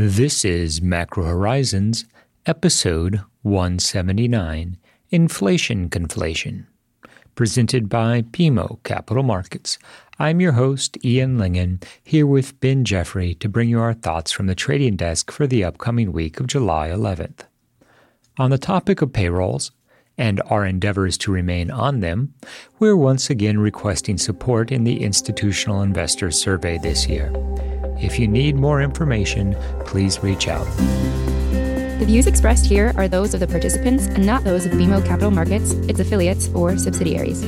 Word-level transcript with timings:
This 0.00 0.44
is 0.44 0.80
Macro 0.80 1.24
Horizons, 1.24 2.04
episode 2.46 3.20
179 3.42 4.76
Inflation 5.10 5.90
Conflation, 5.90 6.66
presented 7.34 7.88
by 7.88 8.22
BMO 8.22 8.80
Capital 8.84 9.24
Markets. 9.24 9.76
I'm 10.20 10.40
your 10.40 10.52
host, 10.52 11.04
Ian 11.04 11.36
Lyngen, 11.36 11.82
here 12.04 12.28
with 12.28 12.60
Ben 12.60 12.84
Jeffrey 12.84 13.34
to 13.40 13.48
bring 13.48 13.68
you 13.68 13.80
our 13.80 13.92
thoughts 13.92 14.30
from 14.30 14.46
the 14.46 14.54
trading 14.54 14.94
desk 14.94 15.32
for 15.32 15.48
the 15.48 15.64
upcoming 15.64 16.12
week 16.12 16.38
of 16.38 16.46
July 16.46 16.90
11th. 16.90 17.40
On 18.38 18.50
the 18.50 18.56
topic 18.56 19.02
of 19.02 19.12
payrolls, 19.12 19.72
and 20.16 20.40
our 20.46 20.64
endeavors 20.64 21.18
to 21.18 21.32
remain 21.32 21.72
on 21.72 21.98
them, 21.98 22.34
we're 22.78 22.96
once 22.96 23.30
again 23.30 23.58
requesting 23.58 24.16
support 24.16 24.70
in 24.70 24.84
the 24.84 25.02
Institutional 25.02 25.82
Investor 25.82 26.30
Survey 26.30 26.78
this 26.78 27.08
year. 27.08 27.32
If 28.00 28.18
you 28.18 28.28
need 28.28 28.54
more 28.54 28.80
information, 28.80 29.56
please 29.84 30.22
reach 30.22 30.46
out. 30.48 30.66
The 31.98 32.04
views 32.06 32.28
expressed 32.28 32.64
here 32.64 32.92
are 32.96 33.08
those 33.08 33.34
of 33.34 33.40
the 33.40 33.46
participants 33.48 34.06
and 34.06 34.24
not 34.24 34.44
those 34.44 34.66
of 34.66 34.72
BMO 34.72 35.04
Capital 35.04 35.32
Markets, 35.32 35.72
its 35.72 35.98
affiliates, 35.98 36.48
or 36.54 36.78
subsidiaries. 36.78 37.44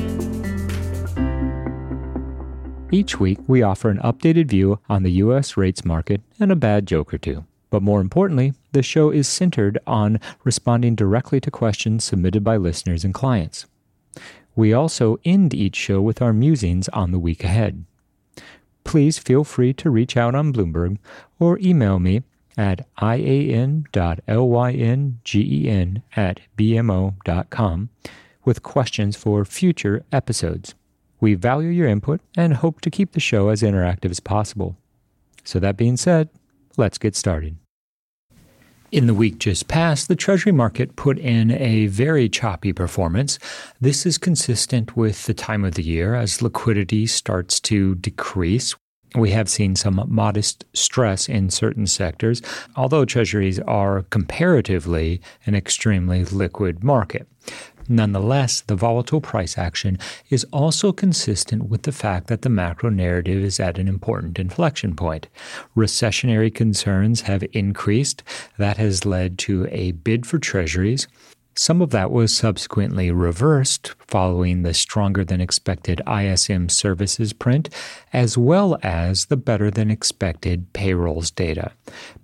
Each 2.91 3.17
week, 3.17 3.39
we 3.47 3.61
offer 3.61 3.89
an 3.89 3.99
updated 3.99 4.47
view 4.47 4.79
on 4.89 5.03
the 5.03 5.13
U.S. 5.23 5.55
rates 5.55 5.85
market 5.85 6.19
and 6.37 6.51
a 6.51 6.57
bad 6.57 6.85
joke 6.85 7.13
or 7.13 7.17
two. 7.17 7.45
But 7.69 7.81
more 7.81 8.01
importantly, 8.01 8.53
the 8.73 8.83
show 8.83 9.09
is 9.09 9.29
centered 9.29 9.79
on 9.87 10.19
responding 10.43 10.95
directly 10.95 11.39
to 11.39 11.49
questions 11.49 12.03
submitted 12.03 12.43
by 12.43 12.57
listeners 12.57 13.05
and 13.05 13.13
clients. 13.13 13.65
We 14.57 14.73
also 14.73 15.17
end 15.23 15.53
each 15.53 15.77
show 15.77 16.01
with 16.01 16.21
our 16.21 16.33
musings 16.33 16.89
on 16.89 17.11
the 17.11 17.19
week 17.19 17.45
ahead. 17.45 17.85
Please 18.83 19.17
feel 19.19 19.43
free 19.43 19.73
to 19.73 19.89
reach 19.89 20.17
out 20.17 20.35
on 20.35 20.51
Bloomberg 20.53 20.97
or 21.39 21.59
email 21.59 21.99
me 21.99 22.23
at 22.57 22.87
ian.lyngen 23.01 23.85
at 26.15 26.39
bmo.com 26.57 27.89
with 28.43 28.63
questions 28.63 29.15
for 29.15 29.45
future 29.45 30.03
episodes. 30.11 30.75
We 31.19 31.35
value 31.35 31.69
your 31.69 31.87
input 31.87 32.21
and 32.35 32.55
hope 32.55 32.81
to 32.81 32.89
keep 32.89 33.11
the 33.11 33.19
show 33.19 33.49
as 33.49 33.61
interactive 33.61 34.09
as 34.09 34.19
possible. 34.19 34.75
So, 35.43 35.59
that 35.59 35.77
being 35.77 35.97
said, 35.97 36.29
let's 36.77 36.97
get 36.97 37.15
started. 37.15 37.57
In 38.91 39.07
the 39.07 39.13
week 39.13 39.39
just 39.39 39.69
past, 39.69 40.09
the 40.09 40.17
Treasury 40.17 40.51
market 40.51 40.97
put 40.97 41.17
in 41.17 41.49
a 41.51 41.87
very 41.87 42.27
choppy 42.27 42.73
performance. 42.73 43.39
This 43.79 44.05
is 44.05 44.17
consistent 44.17 44.97
with 44.97 45.27
the 45.27 45.33
time 45.33 45.63
of 45.63 45.75
the 45.75 45.83
year 45.83 46.13
as 46.13 46.41
liquidity 46.41 47.07
starts 47.07 47.61
to 47.61 47.95
decrease. 47.95 48.75
We 49.15 49.31
have 49.31 49.47
seen 49.47 49.77
some 49.77 50.03
modest 50.09 50.65
stress 50.73 51.29
in 51.29 51.51
certain 51.51 51.87
sectors, 51.87 52.41
although 52.75 53.05
treasuries 53.05 53.59
are 53.61 54.01
comparatively 54.09 55.21
an 55.45 55.55
extremely 55.55 56.25
liquid 56.25 56.83
market. 56.83 57.29
Nonetheless, 57.91 58.61
the 58.61 58.75
volatile 58.77 59.19
price 59.19 59.57
action 59.57 59.99
is 60.29 60.45
also 60.53 60.93
consistent 60.93 61.65
with 61.65 61.81
the 61.81 61.91
fact 61.91 62.27
that 62.27 62.41
the 62.41 62.47
macro 62.47 62.89
narrative 62.89 63.43
is 63.43 63.59
at 63.59 63.77
an 63.77 63.89
important 63.89 64.39
inflection 64.39 64.95
point. 64.95 65.27
Recessionary 65.75 66.55
concerns 66.55 67.21
have 67.23 67.43
increased. 67.51 68.23
That 68.57 68.77
has 68.77 69.03
led 69.03 69.37
to 69.39 69.67
a 69.69 69.91
bid 69.91 70.25
for 70.25 70.39
treasuries. 70.39 71.09
Some 71.55 71.81
of 71.81 71.89
that 71.89 72.11
was 72.11 72.33
subsequently 72.33 73.11
reversed 73.11 73.93
following 74.07 74.63
the 74.63 74.73
stronger 74.73 75.25
than 75.25 75.41
expected 75.41 76.01
ISM 76.07 76.69
services 76.69 77.33
print, 77.33 77.69
as 78.13 78.37
well 78.37 78.79
as 78.83 79.25
the 79.25 79.35
better 79.35 79.69
than 79.69 79.91
expected 79.91 80.71
payrolls 80.71 81.29
data. 81.29 81.71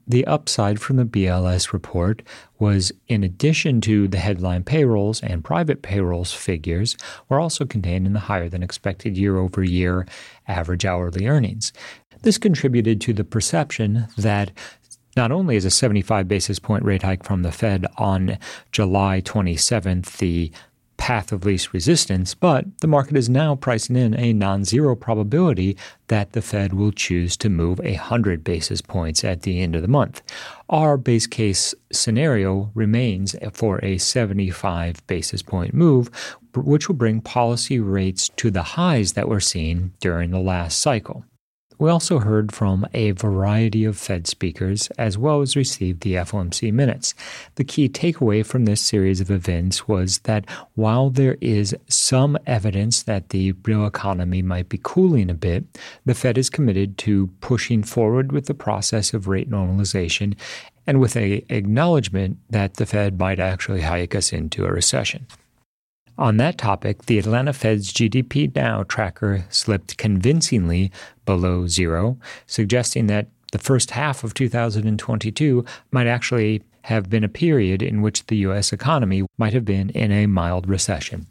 The 0.07 0.25
upside 0.25 0.79
from 0.79 0.95
the 0.95 1.05
BLS 1.05 1.73
report 1.73 2.21
was 2.57 2.93
in 3.09 3.25
addition 3.25 3.81
to 3.81 4.07
the 4.07 4.19
headline 4.19 4.63
payrolls 4.63 5.21
and 5.21 5.43
private 5.43 5.81
payrolls 5.81 6.31
figures, 6.31 6.95
were 7.27 7.39
also 7.39 7.65
contained 7.65 8.07
in 8.07 8.13
the 8.13 8.21
higher 8.21 8.47
than 8.47 8.63
expected 8.63 9.17
year 9.17 9.37
over 9.37 9.61
year 9.61 10.07
average 10.47 10.85
hourly 10.85 11.27
earnings. 11.27 11.73
This 12.23 12.37
contributed 12.37 12.99
to 13.01 13.13
the 13.13 13.23
perception 13.23 14.07
that 14.17 14.51
not 15.17 15.31
only 15.31 15.55
is 15.55 15.65
a 15.65 15.71
75 15.71 16.27
basis 16.27 16.59
point 16.59 16.85
rate 16.85 17.01
hike 17.01 17.23
from 17.23 17.41
the 17.41 17.51
Fed 17.51 17.85
on 17.97 18.37
July 18.71 19.19
27th 19.21 20.17
the 20.17 20.51
path 20.97 21.31
of 21.31 21.45
least 21.45 21.73
resistance, 21.73 22.33
but 22.33 22.65
the 22.81 22.87
market 22.87 23.15
is 23.15 23.29
now 23.29 23.55
pricing 23.55 23.95
in 23.95 24.17
a 24.19 24.33
non 24.33 24.63
zero 24.63 24.95
probability 24.95 25.77
that 26.07 26.33
the 26.33 26.41
Fed 26.41 26.73
will 26.73 26.91
choose 26.91 27.37
to 27.37 27.49
move 27.49 27.79
100 27.79 28.43
basis 28.43 28.81
points 28.81 29.23
at 29.23 29.43
the 29.43 29.61
end 29.61 29.75
of 29.75 29.81
the 29.81 29.87
month. 29.87 30.21
Our 30.69 30.97
base 30.97 31.27
case 31.27 31.73
scenario 31.91 32.71
remains 32.73 33.35
for 33.53 33.83
a 33.83 33.97
75 33.97 35.05
basis 35.07 35.41
point 35.41 35.73
move, 35.73 36.09
which 36.55 36.87
will 36.87 36.95
bring 36.95 37.21
policy 37.21 37.79
rates 37.79 38.29
to 38.37 38.51
the 38.51 38.63
highs 38.63 39.13
that 39.13 39.29
we're 39.29 39.39
seeing 39.39 39.93
during 39.99 40.31
the 40.31 40.39
last 40.39 40.81
cycle. 40.81 41.25
We 41.79 41.91
also 41.91 42.17
heard 42.17 42.51
from 42.51 42.87
a 42.95 43.11
variety 43.11 43.85
of 43.85 43.99
Fed 43.99 44.25
speakers 44.25 44.87
as 44.97 45.15
well 45.15 45.41
as 45.41 45.55
received 45.55 46.01
the 46.01 46.15
FOMC 46.15 46.73
minutes. 46.73 47.13
The 47.53 47.63
key 47.63 47.87
takeaway 47.87 48.43
from 48.43 48.65
this 48.65 48.81
series 48.81 49.21
of 49.21 49.29
events 49.29 49.87
was 49.87 50.19
that 50.19 50.49
while 50.73 51.11
there 51.11 51.37
is 51.39 51.75
some 51.87 52.35
evidence 52.47 53.03
that 53.03 53.29
the 53.29 53.51
real 53.63 53.85
economy 53.85 54.41
might 54.41 54.69
be 54.69 54.79
cooling 54.81 55.29
a 55.29 55.35
bit, 55.35 55.65
the 56.03 56.15
Fed 56.15 56.39
is 56.39 56.49
committed 56.49 56.97
to 56.99 57.27
pushing 57.41 57.83
forward 57.83 58.31
with 58.31 58.47
the 58.47 58.55
process 58.55 59.13
of 59.13 59.27
rate 59.27 59.49
normalization 59.49 60.35
and 60.87 60.99
with 60.99 61.15
a 61.15 61.45
acknowledgement 61.49 62.37
that 62.49 62.75
the 62.75 62.87
Fed 62.87 63.19
might 63.19 63.39
actually 63.39 63.81
hike 63.81 64.15
us 64.15 64.33
into 64.33 64.65
a 64.65 64.71
recession. 64.71 65.27
On 66.17 66.37
that 66.37 66.57
topic, 66.57 67.05
the 67.05 67.19
Atlanta 67.19 67.53
Fed's 67.53 67.93
GDP 67.93 68.53
Now 68.55 68.83
tracker 68.83 69.45
slipped 69.49 69.97
convincingly 69.97 70.91
below 71.25 71.67
zero, 71.67 72.17
suggesting 72.47 73.05
that 73.07 73.27
the 73.51 73.59
first 73.59 73.91
half 73.91 74.23
of 74.23 74.33
2022 74.33 75.63
might 75.91 76.07
actually 76.07 76.63
have 76.81 77.09
been 77.09 77.23
a 77.23 77.29
period 77.29 77.83
in 77.83 78.01
which 78.01 78.25
the 78.27 78.37
U.S. 78.37 78.73
economy 78.73 79.25
might 79.37 79.53
have 79.53 79.65
been 79.65 79.89
in 79.91 80.11
a 80.11 80.25
mild 80.25 80.67
recession. 80.67 81.27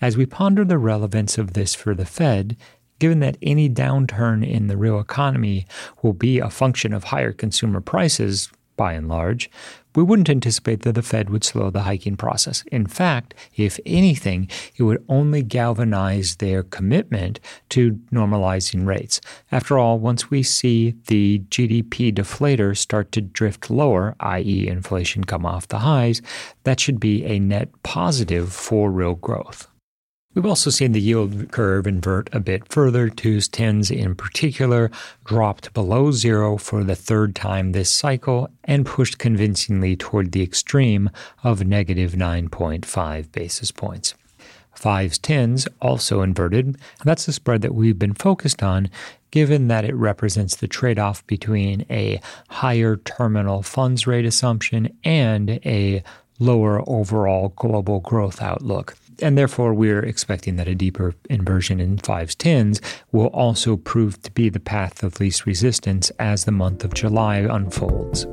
As 0.00 0.16
we 0.16 0.26
ponder 0.26 0.64
the 0.64 0.78
relevance 0.78 1.38
of 1.38 1.54
this 1.54 1.74
for 1.74 1.94
the 1.94 2.04
Fed, 2.04 2.56
given 2.98 3.20
that 3.20 3.38
any 3.40 3.70
downturn 3.70 4.46
in 4.46 4.66
the 4.66 4.76
real 4.76 5.00
economy 5.00 5.66
will 6.02 6.12
be 6.12 6.40
a 6.40 6.50
function 6.50 6.92
of 6.92 7.04
higher 7.04 7.32
consumer 7.32 7.80
prices, 7.80 8.50
by 8.76 8.92
and 8.92 9.08
large, 9.08 9.50
we 9.96 10.02
wouldn't 10.02 10.30
anticipate 10.30 10.82
that 10.82 10.92
the 10.92 11.02
Fed 11.02 11.30
would 11.30 11.42
slow 11.42 11.70
the 11.70 11.82
hiking 11.82 12.16
process. 12.16 12.62
In 12.70 12.86
fact, 12.86 13.34
if 13.56 13.80
anything, 13.86 14.48
it 14.76 14.82
would 14.82 15.04
only 15.08 15.42
galvanize 15.42 16.36
their 16.36 16.62
commitment 16.62 17.40
to 17.70 17.92
normalizing 18.12 18.86
rates. 18.86 19.20
After 19.50 19.78
all, 19.78 19.98
once 19.98 20.30
we 20.30 20.42
see 20.42 20.94
the 21.06 21.40
GDP 21.48 22.14
deflator 22.14 22.76
start 22.76 23.10
to 23.12 23.22
drift 23.22 23.70
lower, 23.70 24.14
i.e., 24.20 24.68
inflation 24.68 25.24
come 25.24 25.46
off 25.46 25.68
the 25.68 25.78
highs, 25.78 26.20
that 26.64 26.78
should 26.78 27.00
be 27.00 27.24
a 27.24 27.38
net 27.38 27.70
positive 27.82 28.52
for 28.52 28.90
real 28.90 29.14
growth. 29.14 29.66
We've 30.36 30.44
also 30.44 30.68
seen 30.68 30.92
the 30.92 31.00
yield 31.00 31.50
curve 31.50 31.86
invert 31.86 32.28
a 32.30 32.40
bit 32.40 32.70
further. 32.70 33.08
Twos, 33.08 33.48
tens 33.48 33.90
in 33.90 34.14
particular 34.14 34.90
dropped 35.24 35.72
below 35.72 36.12
zero 36.12 36.58
for 36.58 36.84
the 36.84 36.94
third 36.94 37.34
time 37.34 37.72
this 37.72 37.90
cycle 37.90 38.50
and 38.64 38.84
pushed 38.84 39.16
convincingly 39.16 39.96
toward 39.96 40.32
the 40.32 40.42
extreme 40.42 41.08
of 41.42 41.66
negative 41.66 42.12
9.5 42.12 43.32
basis 43.32 43.70
points. 43.70 44.12
Fives, 44.74 45.16
tens 45.16 45.68
also 45.80 46.20
inverted. 46.20 46.76
That's 47.02 47.24
the 47.24 47.32
spread 47.32 47.62
that 47.62 47.74
we've 47.74 47.98
been 47.98 48.12
focused 48.12 48.62
on, 48.62 48.90
given 49.30 49.68
that 49.68 49.86
it 49.86 49.94
represents 49.94 50.54
the 50.54 50.68
trade 50.68 50.98
off 50.98 51.26
between 51.26 51.86
a 51.88 52.20
higher 52.50 52.98
terminal 52.98 53.62
funds 53.62 54.06
rate 54.06 54.26
assumption 54.26 54.98
and 55.02 55.48
a 55.64 56.02
lower 56.38 56.86
overall 56.86 57.54
global 57.56 58.00
growth 58.00 58.42
outlook 58.42 58.98
and 59.22 59.36
therefore 59.36 59.74
we're 59.74 60.04
expecting 60.04 60.56
that 60.56 60.68
a 60.68 60.74
deeper 60.74 61.14
inversion 61.30 61.80
in 61.80 61.98
fives 61.98 62.34
tens 62.34 62.80
will 63.12 63.28
also 63.28 63.76
prove 63.76 64.20
to 64.22 64.30
be 64.32 64.48
the 64.48 64.60
path 64.60 65.02
of 65.02 65.20
least 65.20 65.46
resistance 65.46 66.10
as 66.18 66.44
the 66.44 66.52
month 66.52 66.84
of 66.84 66.94
July 66.94 67.38
unfolds. 67.38 68.26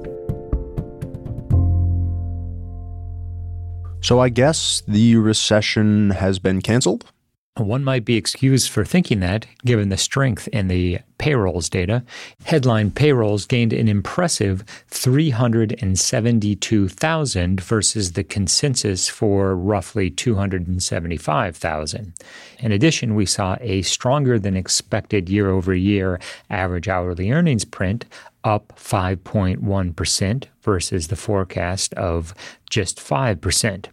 So 4.02 4.20
I 4.20 4.28
guess 4.28 4.84
the 4.86 5.16
recession 5.16 6.10
has 6.10 6.38
been 6.38 6.62
canceled? 6.62 7.13
One 7.58 7.84
might 7.84 8.04
be 8.04 8.16
excused 8.16 8.72
for 8.72 8.84
thinking 8.84 9.20
that, 9.20 9.46
given 9.64 9.90
the 9.90 9.98
strength 9.98 10.48
in 10.48 10.70
the 10.70 11.02
payrolls 11.20 11.70
data. 11.70 12.04
Headline 12.46 12.90
payrolls 12.90 13.46
gained 13.46 13.74
an 13.74 13.88
impressive 13.88 14.64
372,000 14.88 17.62
versus 17.62 18.14
the 18.14 18.24
consensus 18.24 19.08
for 19.08 19.56
roughly 19.56 20.10
275,000. 20.10 22.14
In 22.58 22.72
addition, 22.72 23.14
we 23.14 23.28
saw 23.28 23.56
a 23.62 23.84
stronger 23.84 24.40
than 24.40 24.58
expected 24.58 25.30
year 25.30 25.52
over 25.52 25.76
year 25.76 26.20
average 26.50 26.88
hourly 26.88 27.32
earnings 27.32 27.66
print 27.66 28.06
up 28.44 28.74
5.1% 28.76 30.46
versus 30.64 31.08
the 31.08 31.16
forecast 31.16 31.94
of 31.94 32.34
just 32.68 32.98
5%. 32.98 33.86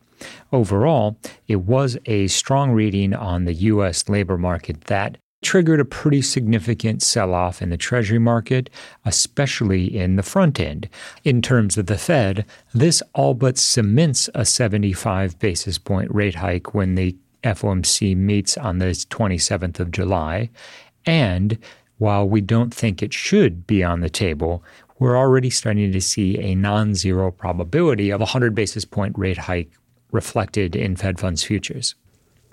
Overall, 0.53 1.19
it 1.49 1.63
was 1.63 1.97
a 2.07 2.27
strong 2.29 2.73
reading 2.73 3.15
on 3.15 3.45
the 3.45 3.55
U.S. 3.55 4.09
labor 4.09 4.39
market 4.39 4.83
that 4.83 5.19
triggered 5.43 5.81
a 5.81 5.85
pretty 5.85 6.21
significant 6.21 7.03
sell 7.03 7.33
off 7.33 7.63
in 7.63 7.71
the 7.71 7.77
Treasury 7.77 8.19
market, 8.19 8.69
especially 9.05 9.85
in 9.97 10.17
the 10.17 10.23
front 10.23 10.61
end. 10.61 10.89
In 11.25 11.41
terms 11.41 11.79
of 11.79 11.87
the 11.87 11.97
Fed, 11.97 12.45
this 12.75 13.03
all 13.15 13.35
but 13.35 13.57
cements 13.57 14.29
a 14.35 14.45
75 14.45 15.39
basis 15.39 15.79
point 15.79 16.13
rate 16.15 16.37
hike 16.37 16.75
when 16.75 16.95
the 16.95 17.17
FOMC 17.43 18.17
meets 18.17 18.59
on 18.59 18.79
the 18.79 18.87
27th 18.87 19.81
of 19.81 19.91
July. 19.91 20.51
And 21.07 21.59
while 21.99 22.29
we 22.29 22.41
don't 22.41 22.75
think 22.75 23.03
it 23.03 23.15
should 23.15 23.67
be 23.67 23.83
on 23.83 24.01
the 24.01 24.11
table, 24.11 24.63
we're 24.99 25.17
already 25.17 25.49
starting 25.49 25.93
to 25.93 26.01
see 26.01 26.39
a 26.39 26.55
non 26.55 26.95
zero 26.95 27.31
probability 27.31 28.11
of 28.11 28.21
a 28.21 28.25
100 28.25 28.55
basis 28.55 28.85
point 28.85 29.17
rate 29.19 29.39
hike 29.39 29.73
reflected 30.13 30.77
in 30.77 30.97
Fed 30.97 31.19
funds 31.19 31.43
futures. 31.43 31.95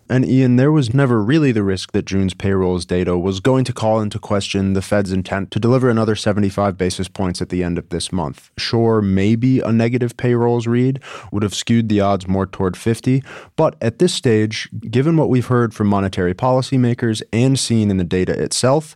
And 0.10 0.26
Ian, 0.26 0.56
there 0.56 0.72
was 0.72 0.94
never 0.94 1.22
really 1.22 1.52
the 1.52 1.64
risk 1.64 1.92
that 1.92 2.06
June's 2.06 2.34
payrolls 2.34 2.86
data 2.86 3.18
was 3.18 3.42
going 3.42 3.66
to 3.66 3.74
call 3.74 4.00
into 4.00 4.20
question 4.20 4.72
the 4.72 4.82
Fed's 4.82 5.12
intent 5.12 5.52
to 5.52 5.60
deliver 5.60 5.90
another 5.90 6.16
75 6.16 6.78
basis 6.78 7.10
points 7.10 7.42
at 7.42 7.50
the 7.50 7.62
end 7.62 7.78
of 7.78 7.90
this 7.90 8.14
month. 8.14 8.50
Sure, 8.58 9.02
maybe 9.02 9.60
a 9.60 9.72
negative 9.72 10.16
payrolls 10.16 10.66
read 10.66 11.02
would 11.34 11.44
have 11.44 11.54
skewed 11.54 11.90
the 11.90 12.00
odds 12.00 12.26
more 12.26 12.46
toward 12.46 12.78
50, 12.78 13.22
but 13.58 13.76
at 13.82 14.00
this 14.00 14.14
stage, 14.14 14.70
given 14.90 15.18
what 15.18 15.30
we've 15.30 15.48
heard 15.48 15.74
from 15.74 15.88
monetary 15.88 16.34
policymakers 16.34 17.22
and 17.34 17.60
seen 17.60 17.92
in 17.92 17.98
the 17.98 18.06
data 18.06 18.42
itself, 18.42 18.96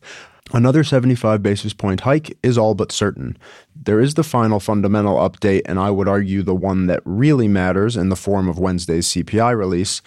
Another 0.54 0.84
75 0.84 1.42
basis 1.42 1.74
point 1.74 2.02
hike 2.02 2.38
is 2.44 2.58
all 2.58 2.76
but 2.76 2.92
certain. 2.92 3.38
There 3.74 4.02
is 4.02 4.16
the 4.16 4.24
final 4.24 4.60
fundamental 4.60 5.16
update, 5.16 5.62
and 5.66 5.80
I 5.80 5.90
would 5.90 6.10
argue 6.10 6.44
the 6.44 6.54
one 6.54 6.88
that 6.88 7.02
really 7.06 7.48
matters 7.48 7.96
in 7.96 8.10
the 8.10 8.18
form 8.18 8.50
of 8.50 8.60
Wednesday's 8.60 9.08
CPI 9.08 9.58
release. 9.58 10.02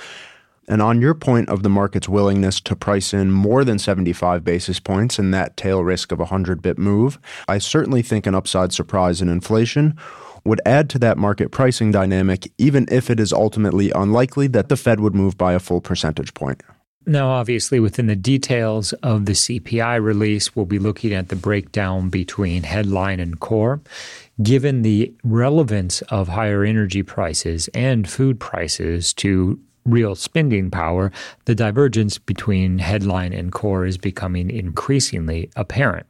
And 0.68 0.82
on 0.82 1.00
your 1.00 1.14
point 1.14 1.48
of 1.48 1.62
the 1.62 1.70
market's 1.70 2.10
willingness 2.10 2.60
to 2.62 2.76
price 2.76 3.14
in 3.14 3.30
more 3.30 3.64
than 3.64 3.78
75 3.78 4.44
basis 4.44 4.80
points 4.80 5.18
and 5.18 5.32
that 5.32 5.56
tail 5.56 5.82
risk 5.82 6.12
of 6.12 6.20
a 6.20 6.24
100 6.24 6.60
bit 6.60 6.76
move, 6.76 7.18
I 7.48 7.56
certainly 7.56 8.02
think 8.02 8.26
an 8.26 8.34
upside 8.34 8.72
surprise 8.72 9.22
in 9.22 9.30
inflation 9.30 9.98
would 10.44 10.60
add 10.66 10.90
to 10.90 10.98
that 10.98 11.16
market 11.16 11.52
pricing 11.52 11.90
dynamic, 11.90 12.50
even 12.58 12.86
if 12.90 13.08
it 13.08 13.18
is 13.18 13.32
ultimately 13.32 13.90
unlikely 13.92 14.46
that 14.48 14.68
the 14.68 14.76
Fed 14.76 15.00
would 15.00 15.14
move 15.14 15.38
by 15.38 15.54
a 15.54 15.58
full 15.58 15.80
percentage 15.80 16.34
point. 16.34 16.62
Now, 17.06 17.28
obviously, 17.28 17.80
within 17.80 18.06
the 18.06 18.16
details 18.16 18.94
of 18.94 19.26
the 19.26 19.32
CPI 19.32 20.02
release, 20.02 20.56
we'll 20.56 20.64
be 20.64 20.78
looking 20.78 21.12
at 21.12 21.28
the 21.28 21.36
breakdown 21.36 22.08
between 22.08 22.62
headline 22.62 23.20
and 23.20 23.38
core. 23.38 23.82
Given 24.42 24.82
the 24.82 25.12
relevance 25.22 26.00
of 26.02 26.28
higher 26.28 26.64
energy 26.64 27.02
prices 27.02 27.68
and 27.68 28.08
food 28.08 28.40
prices 28.40 29.12
to 29.14 29.60
real 29.84 30.14
spending 30.14 30.70
power, 30.70 31.12
the 31.44 31.54
divergence 31.54 32.16
between 32.16 32.78
headline 32.78 33.34
and 33.34 33.52
core 33.52 33.84
is 33.84 33.98
becoming 33.98 34.50
increasingly 34.50 35.50
apparent. 35.56 36.06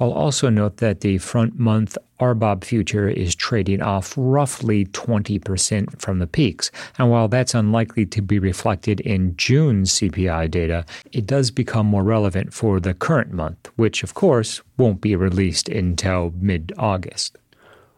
I'll 0.00 0.12
also 0.12 0.48
note 0.48 0.78
that 0.78 1.00
the 1.00 1.18
front 1.18 1.58
month 1.58 1.96
RBOB 2.20 2.64
future 2.64 3.08
is 3.08 3.34
trading 3.34 3.82
off 3.82 4.14
roughly 4.16 4.86
20% 4.86 6.00
from 6.00 6.18
the 6.18 6.26
peaks. 6.26 6.70
And 6.98 7.10
while 7.10 7.28
that's 7.28 7.54
unlikely 7.54 8.06
to 8.06 8.22
be 8.22 8.38
reflected 8.38 9.00
in 9.00 9.36
June's 9.36 9.92
CPI 9.92 10.50
data, 10.50 10.84
it 11.12 11.26
does 11.26 11.50
become 11.50 11.86
more 11.86 12.02
relevant 12.02 12.52
for 12.52 12.80
the 12.80 12.94
current 12.94 13.32
month, 13.32 13.68
which 13.76 14.02
of 14.02 14.14
course 14.14 14.62
won't 14.78 15.00
be 15.00 15.16
released 15.16 15.68
until 15.68 16.32
mid 16.36 16.72
August. 16.78 17.38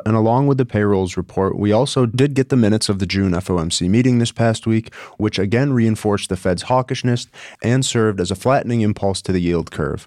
And 0.05 0.15
along 0.15 0.47
with 0.47 0.59
the 0.59 0.65
payrolls 0.65 1.17
report, 1.17 1.59
we 1.59 1.73
also 1.73 2.07
did 2.07 2.35
get 2.35 2.49
the 2.49 2.57
minutes 2.57 2.89
of 2.89 3.01
the 3.01 3.07
June 3.07 3.33
FOMC 3.33 3.89
meeting 3.89 4.19
this 4.19 4.31
past 4.31 4.65
week, 4.65 4.95
which 5.17 5.37
again 5.37 5.73
reinforced 5.73 6.29
the 6.29 6.37
Fed's 6.37 6.65
hawkishness 6.65 7.27
and 7.61 7.85
served 7.85 8.21
as 8.21 8.31
a 8.31 8.37
flattening 8.37 8.83
impulse 8.83 9.21
to 9.23 9.33
the 9.33 9.41
yield 9.41 9.73
curve. 9.73 10.07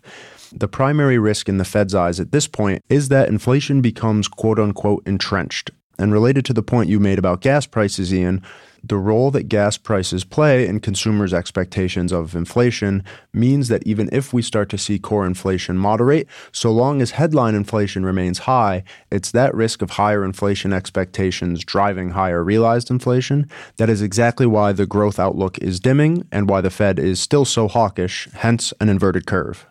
The 0.52 0.68
primary 0.68 1.20
risk 1.20 1.48
in 1.48 1.58
the 1.58 1.66
Fed's 1.66 1.94
eyes 1.94 2.20
at 2.20 2.32
this 2.32 2.48
point 2.48 2.84
is 2.90 3.10
that 3.10 3.30
inflation 3.30 3.82
becomes 3.82 4.28
quote 4.28 4.60
unquote 4.60 5.04
entrenched. 5.06 5.72
And 6.00 6.14
related 6.14 6.46
to 6.46 6.54
the 6.54 6.64
point 6.64 6.90
you 6.90 7.00
made 7.00 7.20
about 7.20 7.42
gas 7.42 7.66
prices, 7.66 8.14
Ian, 8.14 8.42
the 8.82 8.98
role 8.98 9.30
that 9.32 9.50
gas 9.50 9.78
prices 9.78 10.24
play 10.24 10.66
in 10.66 10.80
consumers' 10.80 11.34
expectations 11.34 12.14
of 12.14 12.36
inflation 12.36 13.04
means 13.34 13.68
that 13.68 13.86
even 13.86 14.10
if 14.14 14.32
we 14.32 14.42
start 14.42 14.70
to 14.70 14.78
see 14.78 14.98
core 14.98 15.26
inflation 15.26 15.78
moderate, 15.78 16.28
so 16.54 16.72
long 16.72 17.02
as 17.02 17.12
headline 17.12 17.56
inflation 17.56 18.06
remains 18.06 18.40
high, 18.40 18.84
it's 19.12 19.32
that 19.32 19.54
risk 19.54 19.82
of 19.82 19.92
higher 19.92 20.24
inflation 20.24 20.72
expectations 20.72 21.66
driving 21.66 22.12
higher 22.12 22.44
realized 22.44 22.90
inflation. 22.90 23.50
That 23.76 23.90
is 23.90 24.02
exactly 24.02 24.46
why 24.46 24.72
the 24.72 24.88
growth 24.88 25.20
outlook 25.20 25.60
is 25.60 25.82
dimming 25.82 26.26
and 26.32 26.50
why 26.50 26.62
the 26.62 26.70
Fed 26.70 26.98
is 26.98 27.20
still 27.20 27.46
so 27.46 27.68
hawkish, 27.68 28.30
hence 28.34 28.74
an 28.80 28.88
inverted 28.88 29.26
curve. 29.28 29.68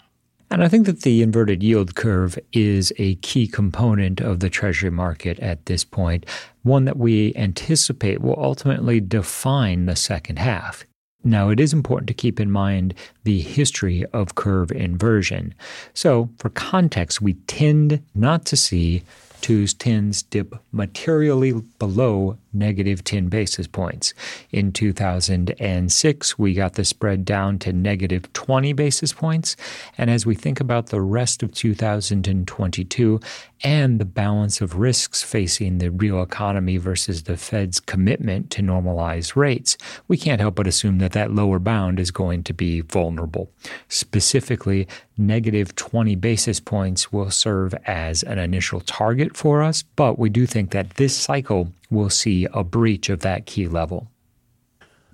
And 0.51 0.65
I 0.65 0.69
think 0.69 0.87
that 0.87 1.03
the 1.03 1.23
inverted 1.23 1.63
yield 1.63 1.95
curve 1.95 2.39
is 2.53 2.93
a 2.97 3.17
key 3.17 3.47
component 3.47 4.21
of 4.21 4.41
the 4.41 4.49
Treasury 4.49 4.91
market 4.91 5.39
at 5.41 5.67
this 5.67 5.85
point, 5.85 6.25
one 6.63 6.87
that 6.87 6.97
we 6.97 7.35
anticipate 7.37 8.21
will 8.21 8.39
ultimately 8.39 9.01
define 9.01 9.87
the 9.87 9.97
second 9.97 10.39
half. 10.39 10.85
Now, 11.25 11.51
it 11.51 11.61
is 11.61 11.73
important 11.73 12.09
to 12.09 12.15
keep 12.15 12.41
in 12.41 12.51
mind 12.51 12.95
the 13.25 13.41
history 13.41 14.07
of 14.13 14.37
curve 14.37 14.71
inversion. 14.71 15.55
So, 15.93 16.31
for 16.39 16.49
context, 16.49 17.21
we 17.21 17.35
tend 17.35 18.03
not 18.15 18.47
to 18.47 18.57
see 18.57 19.03
twos, 19.41 19.75
tens 19.75 20.23
dip 20.23 20.55
materially 20.73 21.53
below 21.79 22.39
negative 22.59 23.05
10 23.05 23.29
basis 23.29 23.67
points. 23.67 24.13
In 24.51 24.73
2006, 24.73 26.39
we 26.39 26.55
got 26.55 26.75
the 26.75 26.85
spread 26.85 27.25
down 27.25 27.59
to 27.61 27.73
negative 27.73 28.33
20 28.33 28.73
basis 28.73 29.13
points. 29.13 29.57
And 29.97 30.11
as 30.11 30.27
we 30.27 30.35
think 30.35 30.61
about 30.61 30.87
the 30.87 31.01
rest 31.01 31.43
of 31.43 31.53
2022 31.53 33.21
and 33.65 33.99
the 33.99 34.05
balance 34.05 34.61
of 34.61 34.77
risks 34.77 35.23
facing 35.23 35.79
the 35.79 35.91
real 35.91 36.23
economy 36.23 36.77
versus 36.77 37.25
the 37.25 37.37
Fed's 37.37 37.81
commitment 37.81 38.51
to 38.51 38.63
normalize 38.63 39.35
rates, 39.35 39.77
we 40.07 40.17
can't 40.17 40.41
help 40.41 40.57
but 40.57 40.67
assume 40.67 40.99
that 40.99 41.13
that 41.13 41.33
lower 41.33 41.59
bound 41.59 41.99
is 41.99 42.11
going 42.11 42.43
to 42.45 42.53
be 42.53 42.81
vulnerable. 42.83 43.51
Specifically, 43.89 44.87
negative 45.17 45.75
20 45.75 46.15
basis 46.17 46.61
points 46.61 47.13
will 47.13 47.31
serve 47.31 47.75
as 47.87 48.23
an 48.23 48.39
initial 48.39 48.81
target 48.81 49.37
for 49.37 49.63
us, 49.63 49.83
but 49.83 50.19
we 50.19 50.29
do 50.29 50.47
think 50.47 50.71
that 50.71 50.91
this 50.91 51.17
cycle 51.17 51.73
will 51.91 52.11
see 52.11 52.47
a 52.53 52.65
breach 52.65 53.09
of 53.09 53.21
that 53.21 53.47
key 53.47 53.67
level. 53.67 54.11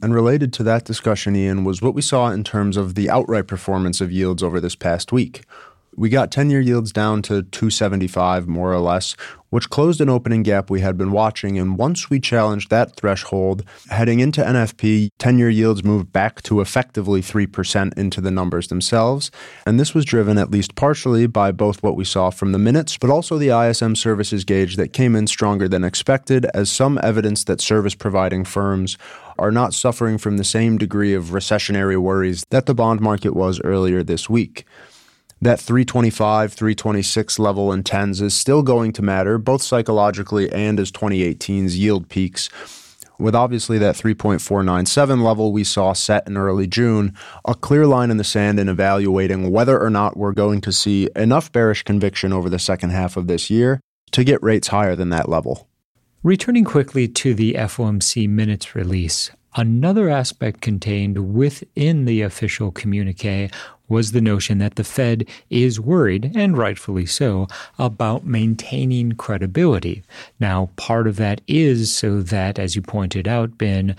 And 0.02 0.14
related 0.14 0.52
to 0.54 0.62
that 0.64 0.84
discussion, 0.84 1.34
Ian, 1.36 1.64
was 1.64 1.80
what 1.80 1.94
we 1.94 2.02
saw 2.02 2.30
in 2.30 2.44
terms 2.44 2.76
of 2.76 2.94
the 2.94 3.08
outright 3.08 3.46
performance 3.46 4.00
of 4.00 4.12
yields 4.12 4.42
over 4.42 4.60
this 4.60 4.74
past 4.74 5.12
week. 5.12 5.44
We 5.96 6.08
got 6.08 6.32
10 6.32 6.50
year 6.50 6.60
yields 6.60 6.92
down 6.92 7.22
to 7.22 7.42
275 7.42 8.48
more 8.48 8.72
or 8.72 8.80
less, 8.80 9.14
which 9.50 9.70
closed 9.70 10.00
an 10.00 10.08
opening 10.08 10.42
gap 10.42 10.68
we 10.68 10.80
had 10.80 10.98
been 10.98 11.12
watching. 11.12 11.58
And 11.58 11.78
once 11.78 12.10
we 12.10 12.18
challenged 12.18 12.70
that 12.70 12.96
threshold, 12.96 13.62
heading 13.90 14.18
into 14.18 14.42
NFP, 14.42 15.10
10 15.18 15.38
year 15.38 15.48
yields 15.48 15.84
moved 15.84 16.12
back 16.12 16.42
to 16.42 16.60
effectively 16.60 17.20
3% 17.20 17.96
into 17.96 18.20
the 18.20 18.32
numbers 18.32 18.66
themselves. 18.68 19.30
And 19.66 19.78
this 19.78 19.94
was 19.94 20.04
driven 20.04 20.36
at 20.38 20.50
least 20.50 20.74
partially 20.74 21.28
by 21.28 21.52
both 21.52 21.82
what 21.82 21.94
we 21.94 22.04
saw 22.04 22.30
from 22.30 22.50
the 22.50 22.58
minutes, 22.58 22.98
but 22.98 23.10
also 23.10 23.38
the 23.38 23.50
ISM 23.50 23.94
services 23.94 24.44
gauge 24.44 24.74
that 24.76 24.92
came 24.92 25.14
in 25.14 25.28
stronger 25.28 25.68
than 25.68 25.84
expected 25.84 26.46
as 26.54 26.70
some 26.70 26.98
evidence 27.04 27.44
that 27.44 27.60
service 27.60 27.94
providing 27.94 28.44
firms 28.44 28.98
are 29.38 29.52
not 29.52 29.74
suffering 29.74 30.18
from 30.18 30.36
the 30.36 30.44
same 30.44 30.78
degree 30.78 31.14
of 31.14 31.26
recessionary 31.26 31.96
worries 31.96 32.44
that 32.50 32.66
the 32.66 32.74
bond 32.74 33.00
market 33.00 33.34
was 33.34 33.60
earlier 33.62 34.02
this 34.02 34.28
week 34.28 34.64
that 35.44 35.60
325, 35.60 36.52
326 36.52 37.38
level 37.38 37.72
in 37.72 37.84
tens 37.84 38.20
is 38.20 38.34
still 38.34 38.62
going 38.62 38.92
to 38.92 39.02
matter, 39.02 39.38
both 39.38 39.62
psychologically 39.62 40.50
and 40.52 40.80
as 40.80 40.90
2018's 40.90 41.78
yield 41.78 42.08
peaks. 42.08 42.48
With 43.18 43.34
obviously 43.34 43.78
that 43.78 43.94
3.497 43.94 45.22
level 45.22 45.52
we 45.52 45.62
saw 45.62 45.92
set 45.92 46.26
in 46.26 46.36
early 46.36 46.66
June, 46.66 47.14
a 47.44 47.54
clear 47.54 47.86
line 47.86 48.10
in 48.10 48.16
the 48.16 48.24
sand 48.24 48.58
in 48.58 48.68
evaluating 48.68 49.52
whether 49.52 49.80
or 49.80 49.90
not 49.90 50.16
we're 50.16 50.32
going 50.32 50.60
to 50.62 50.72
see 50.72 51.08
enough 51.14 51.52
bearish 51.52 51.84
conviction 51.84 52.32
over 52.32 52.48
the 52.48 52.58
second 52.58 52.90
half 52.90 53.16
of 53.16 53.28
this 53.28 53.50
year 53.50 53.80
to 54.10 54.24
get 54.24 54.42
rates 54.42 54.68
higher 54.68 54.96
than 54.96 55.10
that 55.10 55.28
level. 55.28 55.68
Returning 56.22 56.64
quickly 56.64 57.06
to 57.06 57.34
the 57.34 57.54
FOMC 57.54 58.28
minutes 58.28 58.74
release, 58.74 59.30
Another 59.56 60.10
aspect 60.10 60.60
contained 60.60 61.34
within 61.34 62.06
the 62.06 62.22
official 62.22 62.72
communique 62.72 63.50
was 63.88 64.12
the 64.12 64.20
notion 64.20 64.58
that 64.58 64.76
the 64.76 64.84
Fed 64.84 65.28
is 65.50 65.78
worried, 65.78 66.32
and 66.34 66.58
rightfully 66.58 67.06
so, 67.06 67.46
about 67.78 68.24
maintaining 68.24 69.12
credibility. 69.12 70.02
Now, 70.40 70.70
part 70.76 71.06
of 71.06 71.16
that 71.16 71.40
is 71.46 71.94
so 71.94 72.22
that, 72.22 72.58
as 72.58 72.74
you 72.74 72.82
pointed 72.82 73.28
out, 73.28 73.56
Ben, 73.58 73.94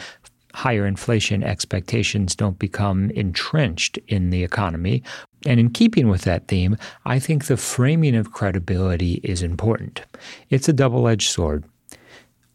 higher 0.53 0.87
inflation 0.87 1.43
expectations 1.43 2.35
don't 2.35 2.57
become 2.59 3.11
entrenched 3.11 3.97
in 4.07 4.31
the 4.31 4.43
economy. 4.43 5.03
And 5.45 5.59
in 5.59 5.69
keeping 5.69 6.09
with 6.09 6.21
that 6.21 6.47
theme, 6.47 6.77
I 7.05 7.19
think 7.19 7.45
the 7.45 7.57
framing 7.57 8.15
of 8.15 8.31
credibility 8.31 9.19
is 9.23 9.43
important. 9.43 10.01
It's 10.49 10.67
a 10.67 10.73
double 10.73 11.07
edged 11.07 11.29
sword. 11.29 11.65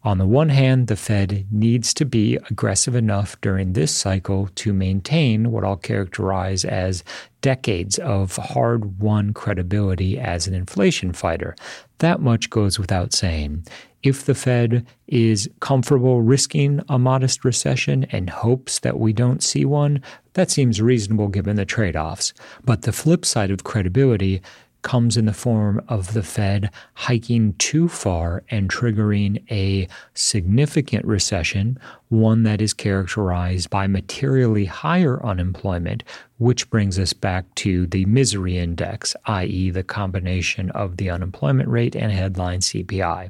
On 0.03 0.17
the 0.17 0.25
one 0.25 0.49
hand, 0.49 0.87
the 0.87 0.95
Fed 0.95 1.45
needs 1.51 1.93
to 1.93 2.05
be 2.05 2.35
aggressive 2.49 2.95
enough 2.95 3.39
during 3.39 3.73
this 3.73 3.95
cycle 3.95 4.49
to 4.55 4.73
maintain 4.73 5.51
what 5.51 5.63
I'll 5.63 5.77
characterize 5.77 6.65
as 6.65 7.03
decades 7.41 7.99
of 7.99 8.35
hard 8.35 8.99
won 8.99 9.31
credibility 9.31 10.19
as 10.19 10.47
an 10.47 10.55
inflation 10.55 11.13
fighter. 11.13 11.55
That 11.99 12.19
much 12.19 12.49
goes 12.49 12.79
without 12.79 13.13
saying. 13.13 13.67
If 14.01 14.25
the 14.25 14.33
Fed 14.33 14.87
is 15.07 15.47
comfortable 15.59 16.23
risking 16.23 16.81
a 16.89 16.97
modest 16.97 17.45
recession 17.45 18.05
and 18.05 18.31
hopes 18.31 18.79
that 18.79 18.99
we 18.99 19.13
don't 19.13 19.43
see 19.43 19.65
one, 19.65 20.01
that 20.33 20.49
seems 20.49 20.81
reasonable 20.81 21.27
given 21.27 21.57
the 21.57 21.65
trade 21.65 21.95
offs. 21.95 22.33
But 22.63 22.81
the 22.81 22.91
flip 22.91 23.23
side 23.23 23.51
of 23.51 23.63
credibility 23.63 24.41
comes 24.81 25.17
in 25.17 25.25
the 25.25 25.33
form 25.33 25.81
of 25.87 26.13
the 26.13 26.23
Fed 26.23 26.69
hiking 26.93 27.53
too 27.53 27.87
far 27.87 28.43
and 28.49 28.69
triggering 28.69 29.43
a 29.51 29.87
significant 30.13 31.05
recession, 31.05 31.79
one 32.09 32.43
that 32.43 32.61
is 32.61 32.73
characterized 32.73 33.69
by 33.69 33.87
materially 33.87 34.65
higher 34.65 35.23
unemployment, 35.25 36.03
which 36.37 36.69
brings 36.69 36.97
us 36.97 37.13
back 37.13 37.45
to 37.55 37.85
the 37.87 38.05
misery 38.05 38.57
index, 38.57 39.15
i.e., 39.25 39.69
the 39.69 39.83
combination 39.83 40.69
of 40.71 40.97
the 40.97 41.09
unemployment 41.09 41.69
rate 41.69 41.95
and 41.95 42.11
headline 42.11 42.59
CPI. 42.59 43.29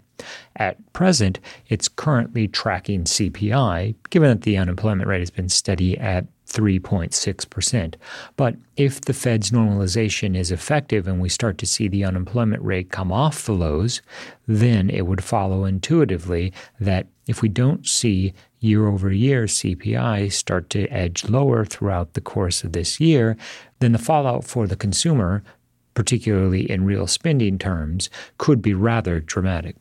At 0.56 0.94
present, 0.94 1.40
it's 1.68 1.88
currently 1.88 2.48
tracking 2.48 3.04
CPI, 3.04 3.96
given 4.10 4.30
that 4.30 4.42
the 4.42 4.58
unemployment 4.58 5.10
rate 5.10 5.20
has 5.20 5.32
been 5.32 5.50
steady 5.50 5.98
at 5.98 6.26
3.6%. 6.52 7.96
But 8.36 8.56
if 8.76 9.02
the 9.02 9.14
Fed's 9.14 9.52
normalization 9.52 10.36
is 10.36 10.52
effective 10.52 11.08
and 11.08 11.22
we 11.22 11.30
start 11.30 11.58
to 11.60 11.66
see 11.66 11.88
the 11.88 12.04
unemployment 12.04 12.62
rate 12.64 12.92
come 12.92 13.12
off 13.12 13.46
the 13.46 13.54
lows, 13.54 14.02
then 14.48 14.90
it 14.90 15.08
would 15.08 15.24
follow 15.24 15.66
intuitively 15.66 16.52
that 16.80 17.08
if 17.28 17.42
we 17.42 17.50
don't 17.50 17.88
see 17.88 18.34
year 18.60 18.88
over 18.88 19.12
year 19.12 19.46
CPI 19.46 20.32
start 20.32 20.70
to 20.72 20.88
edge 20.88 21.26
lower 21.30 21.66
throughout 21.66 22.14
the 22.14 22.22
course 22.22 22.64
of 22.64 22.74
this 22.74 23.00
year, 23.00 23.38
then 23.80 23.92
the 23.92 23.98
fallout 23.98 24.44
for 24.44 24.68
the 24.68 24.76
consumer, 24.76 25.44
particularly 25.94 26.70
in 26.70 26.86
real 26.86 27.08
spending 27.08 27.58
terms, 27.58 28.10
could 28.38 28.62
be 28.62 28.74
rather 28.74 29.20
dramatic. 29.20 29.76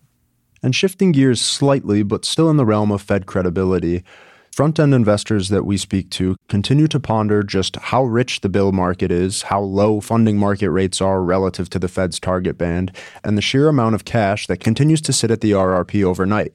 And 0.63 0.75
shifting 0.75 1.13
gears 1.13 1.41
slightly, 1.41 2.03
but 2.03 2.25
still 2.25 2.51
in 2.51 2.57
the 2.57 2.67
realm 2.67 2.93
of 2.93 3.03
Fed 3.03 3.27
credibility, 3.27 4.05
Front 4.51 4.81
end 4.81 4.93
investors 4.93 5.49
that 5.49 5.65
we 5.65 5.77
speak 5.77 6.11
to 6.11 6.37
continue 6.49 6.89
to 6.89 6.99
ponder 6.99 7.43
just 7.43 7.77
how 7.77 8.05
rich 8.05 8.41
the 8.41 8.49
bill 8.49 8.73
market 8.73 9.11
is, 9.11 9.43
how 9.43 9.61
low 9.61 10.01
funding 10.01 10.37
market 10.37 10.71
rates 10.71 11.01
are 11.01 11.23
relative 11.23 11.71
to 11.71 11.79
the 11.79 11.89
Fed's 11.89 12.19
target 12.19 12.59
band, 12.59 12.91
and 13.23 13.39
the 13.39 13.43
sheer 13.43 13.69
amount 13.69 13.95
of 13.95 14.05
cash 14.05 14.49
that 14.49 14.59
continues 14.59 15.01
to 15.03 15.13
sit 15.13 15.31
at 15.31 15.41
the 15.41 15.53
RRP 15.53 16.03
overnight. 16.03 16.53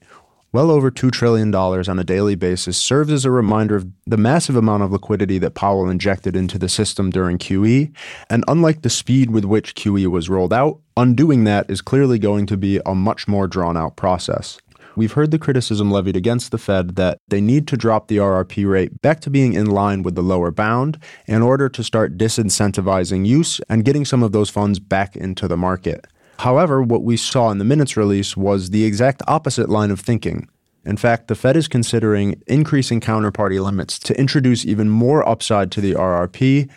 Well 0.51 0.71
over 0.71 0.89
$2 0.89 1.11
trillion 1.11 1.53
on 1.53 1.99
a 1.99 2.03
daily 2.03 2.35
basis 2.35 2.77
serves 2.77 3.11
as 3.11 3.25
a 3.25 3.31
reminder 3.31 3.75
of 3.75 3.87
the 4.05 4.15
massive 4.17 4.55
amount 4.55 4.83
of 4.83 4.91
liquidity 4.91 5.37
that 5.39 5.53
Powell 5.53 5.89
injected 5.89 6.35
into 6.35 6.57
the 6.57 6.69
system 6.69 7.09
during 7.09 7.37
QE. 7.37 7.93
And 8.29 8.45
unlike 8.47 8.81
the 8.81 8.89
speed 8.89 9.31
with 9.31 9.43
which 9.43 9.75
QE 9.75 10.07
was 10.07 10.29
rolled 10.29 10.53
out, 10.53 10.79
undoing 10.95 11.43
that 11.43 11.69
is 11.69 11.81
clearly 11.81 12.19
going 12.19 12.45
to 12.45 12.55
be 12.55 12.79
a 12.85 12.95
much 12.95 13.27
more 13.27 13.47
drawn 13.47 13.75
out 13.75 13.97
process. 13.97 14.57
We've 14.95 15.11
heard 15.11 15.31
the 15.31 15.39
criticism 15.39 15.91
levied 15.91 16.15
against 16.15 16.51
the 16.51 16.57
Fed 16.57 16.95
that 16.95 17.19
they 17.27 17.41
need 17.41 17.67
to 17.67 17.77
drop 17.77 18.07
the 18.07 18.17
RRP 18.17 18.69
rate 18.69 19.01
back 19.01 19.19
to 19.21 19.29
being 19.29 19.53
in 19.53 19.65
line 19.65 20.03
with 20.03 20.15
the 20.15 20.21
lower 20.21 20.51
bound 20.51 20.97
in 21.27 21.41
order 21.41 21.67
to 21.67 21.83
start 21.83 22.17
disincentivizing 22.17 23.25
use 23.25 23.59
and 23.67 23.83
getting 23.83 24.05
some 24.05 24.23
of 24.23 24.31
those 24.31 24.49
funds 24.49 24.79
back 24.79 25.15
into 25.17 25.47
the 25.47 25.57
market. 25.57 26.07
However, 26.39 26.81
what 26.81 27.03
we 27.03 27.17
saw 27.17 27.49
in 27.49 27.57
the 27.57 27.65
minutes 27.65 27.97
release 27.97 28.37
was 28.37 28.69
the 28.69 28.85
exact 28.85 29.21
opposite 29.27 29.69
line 29.69 29.91
of 29.91 29.99
thinking. 29.99 30.47
In 30.85 30.97
fact, 30.97 31.27
the 31.27 31.35
Fed 31.35 31.57
is 31.57 31.67
considering 31.67 32.41
increasing 32.47 33.01
counterparty 33.01 33.61
limits 33.61 33.97
to 33.99 34.17
introduce 34.19 34.65
even 34.65 34.89
more 34.89 35.27
upside 35.27 35.71
to 35.73 35.81
the 35.81 35.93
RRP 35.93 36.69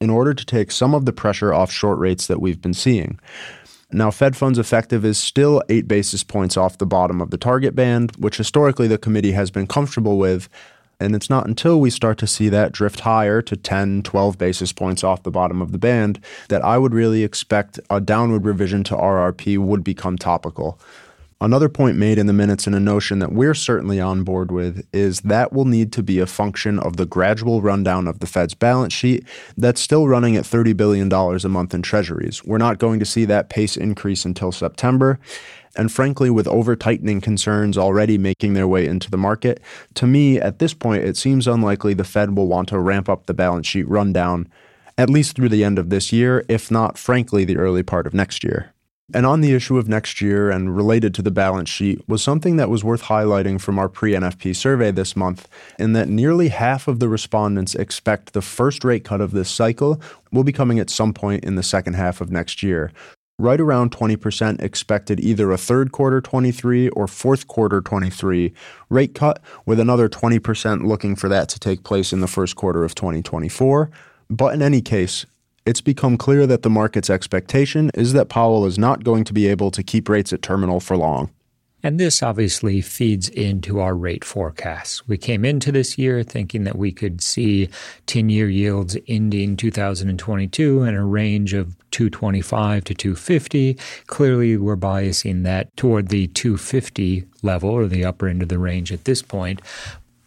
in 0.00 0.10
order 0.10 0.32
to 0.34 0.44
take 0.44 0.70
some 0.70 0.94
of 0.94 1.06
the 1.06 1.12
pressure 1.12 1.52
off 1.52 1.72
short 1.72 1.98
rates 1.98 2.26
that 2.26 2.40
we've 2.40 2.60
been 2.60 2.74
seeing. 2.74 3.18
Now, 3.90 4.10
Fed 4.10 4.36
funds 4.36 4.58
effective 4.58 5.02
is 5.04 5.18
still 5.18 5.62
eight 5.70 5.88
basis 5.88 6.22
points 6.22 6.58
off 6.58 6.76
the 6.76 6.86
bottom 6.86 7.22
of 7.22 7.30
the 7.30 7.38
target 7.38 7.74
band, 7.74 8.12
which 8.18 8.36
historically 8.36 8.86
the 8.86 8.98
committee 8.98 9.32
has 9.32 9.50
been 9.50 9.66
comfortable 9.66 10.18
with. 10.18 10.48
And 11.00 11.14
it's 11.14 11.30
not 11.30 11.46
until 11.46 11.80
we 11.80 11.88
start 11.90 12.18
to 12.18 12.26
see 12.26 12.48
that 12.50 12.72
drift 12.72 13.00
higher 13.00 13.40
to 13.40 13.56
10, 13.56 14.02
12 14.02 14.36
basis 14.36 14.72
points 14.72 15.04
off 15.04 15.22
the 15.22 15.30
bottom 15.30 15.62
of 15.62 15.72
the 15.72 15.78
band 15.78 16.20
that 16.48 16.62
I 16.62 16.76
would 16.76 16.92
really 16.92 17.24
expect 17.24 17.80
a 17.88 18.00
downward 18.00 18.44
revision 18.44 18.84
to 18.84 18.94
RRP 18.94 19.58
would 19.58 19.84
become 19.84 20.18
topical. 20.18 20.78
Another 21.40 21.68
point 21.68 21.96
made 21.96 22.18
in 22.18 22.26
the 22.26 22.32
minutes 22.32 22.66
and 22.66 22.74
a 22.74 22.80
notion 22.80 23.20
that 23.20 23.30
we're 23.30 23.54
certainly 23.54 24.00
on 24.00 24.24
board 24.24 24.50
with 24.50 24.84
is 24.92 25.20
that 25.20 25.52
will 25.52 25.66
need 25.66 25.92
to 25.92 26.02
be 26.02 26.18
a 26.18 26.26
function 26.26 26.80
of 26.80 26.96
the 26.96 27.06
gradual 27.06 27.62
rundown 27.62 28.08
of 28.08 28.18
the 28.18 28.26
Fed's 28.26 28.54
balance 28.54 28.92
sheet 28.92 29.24
that's 29.56 29.80
still 29.80 30.08
running 30.08 30.34
at 30.34 30.42
$30 30.42 30.76
billion 30.76 31.12
a 31.12 31.48
month 31.48 31.74
in 31.74 31.82
treasuries. 31.82 32.42
We're 32.42 32.58
not 32.58 32.78
going 32.78 32.98
to 32.98 33.04
see 33.04 33.24
that 33.26 33.50
pace 33.50 33.76
increase 33.76 34.24
until 34.24 34.50
September. 34.50 35.20
And 35.76 35.92
frankly, 35.92 36.28
with 36.28 36.48
over 36.48 36.74
tightening 36.74 37.20
concerns 37.20 37.78
already 37.78 38.18
making 38.18 38.54
their 38.54 38.66
way 38.66 38.88
into 38.88 39.08
the 39.08 39.16
market, 39.16 39.60
to 39.94 40.08
me, 40.08 40.40
at 40.40 40.58
this 40.58 40.74
point, 40.74 41.04
it 41.04 41.16
seems 41.16 41.46
unlikely 41.46 41.94
the 41.94 42.02
Fed 42.02 42.36
will 42.36 42.48
want 42.48 42.68
to 42.70 42.80
ramp 42.80 43.08
up 43.08 43.26
the 43.26 43.34
balance 43.34 43.68
sheet 43.68 43.88
rundown, 43.88 44.48
at 44.96 45.08
least 45.08 45.36
through 45.36 45.50
the 45.50 45.62
end 45.62 45.78
of 45.78 45.88
this 45.88 46.12
year, 46.12 46.44
if 46.48 46.68
not, 46.68 46.98
frankly, 46.98 47.44
the 47.44 47.58
early 47.58 47.84
part 47.84 48.08
of 48.08 48.14
next 48.14 48.42
year. 48.42 48.74
And 49.14 49.24
on 49.24 49.40
the 49.40 49.54
issue 49.54 49.78
of 49.78 49.88
next 49.88 50.20
year 50.20 50.50
and 50.50 50.76
related 50.76 51.14
to 51.14 51.22
the 51.22 51.30
balance 51.30 51.70
sheet 51.70 52.06
was 52.06 52.22
something 52.22 52.56
that 52.56 52.68
was 52.68 52.84
worth 52.84 53.04
highlighting 53.04 53.58
from 53.58 53.78
our 53.78 53.88
pre 53.88 54.12
NFP 54.12 54.54
survey 54.54 54.90
this 54.90 55.16
month, 55.16 55.48
in 55.78 55.94
that 55.94 56.08
nearly 56.08 56.48
half 56.48 56.86
of 56.86 57.00
the 57.00 57.08
respondents 57.08 57.74
expect 57.74 58.34
the 58.34 58.42
first 58.42 58.84
rate 58.84 59.04
cut 59.04 59.22
of 59.22 59.30
this 59.30 59.48
cycle 59.48 59.98
will 60.30 60.44
be 60.44 60.52
coming 60.52 60.78
at 60.78 60.90
some 60.90 61.14
point 61.14 61.42
in 61.42 61.54
the 61.54 61.62
second 61.62 61.94
half 61.94 62.20
of 62.20 62.30
next 62.30 62.62
year. 62.62 62.92
Right 63.38 63.60
around 63.60 63.92
20% 63.92 64.60
expected 64.60 65.20
either 65.20 65.52
a 65.52 65.56
third 65.56 65.90
quarter 65.90 66.20
23 66.20 66.90
or 66.90 67.06
fourth 67.06 67.46
quarter 67.46 67.80
23 67.80 68.52
rate 68.90 69.14
cut, 69.14 69.40
with 69.64 69.80
another 69.80 70.10
20% 70.10 70.86
looking 70.86 71.16
for 71.16 71.30
that 71.30 71.48
to 71.48 71.58
take 71.58 71.82
place 71.82 72.12
in 72.12 72.20
the 72.20 72.26
first 72.26 72.56
quarter 72.56 72.84
of 72.84 72.94
2024. 72.94 73.90
But 74.28 74.52
in 74.52 74.60
any 74.60 74.82
case, 74.82 75.24
it's 75.68 75.82
become 75.82 76.16
clear 76.16 76.46
that 76.46 76.62
the 76.62 76.70
market's 76.70 77.10
expectation 77.10 77.90
is 77.92 78.14
that 78.14 78.30
Powell 78.30 78.64
is 78.64 78.78
not 78.78 79.04
going 79.04 79.22
to 79.24 79.34
be 79.34 79.46
able 79.46 79.70
to 79.72 79.82
keep 79.82 80.08
rates 80.08 80.32
at 80.32 80.40
terminal 80.40 80.80
for 80.80 80.96
long. 80.96 81.30
And 81.82 82.00
this 82.00 82.22
obviously 82.22 82.80
feeds 82.80 83.28
into 83.28 83.78
our 83.78 83.94
rate 83.94 84.24
forecasts. 84.24 85.06
We 85.06 85.18
came 85.18 85.44
into 85.44 85.70
this 85.70 85.98
year 85.98 86.22
thinking 86.22 86.64
that 86.64 86.76
we 86.76 86.90
could 86.90 87.20
see 87.20 87.68
10 88.06 88.30
year 88.30 88.48
yields 88.48 88.96
ending 89.06 89.58
2022 89.58 90.82
in 90.84 90.94
a 90.94 91.04
range 91.04 91.52
of 91.52 91.76
225 91.90 92.84
to 92.84 92.94
250. 92.94 93.78
Clearly, 94.06 94.56
we're 94.56 94.74
biasing 94.74 95.44
that 95.44 95.76
toward 95.76 96.08
the 96.08 96.28
250 96.28 97.26
level 97.42 97.68
or 97.68 97.86
the 97.86 98.06
upper 98.06 98.26
end 98.26 98.42
of 98.42 98.48
the 98.48 98.58
range 98.58 98.90
at 98.90 99.04
this 99.04 99.20
point. 99.20 99.60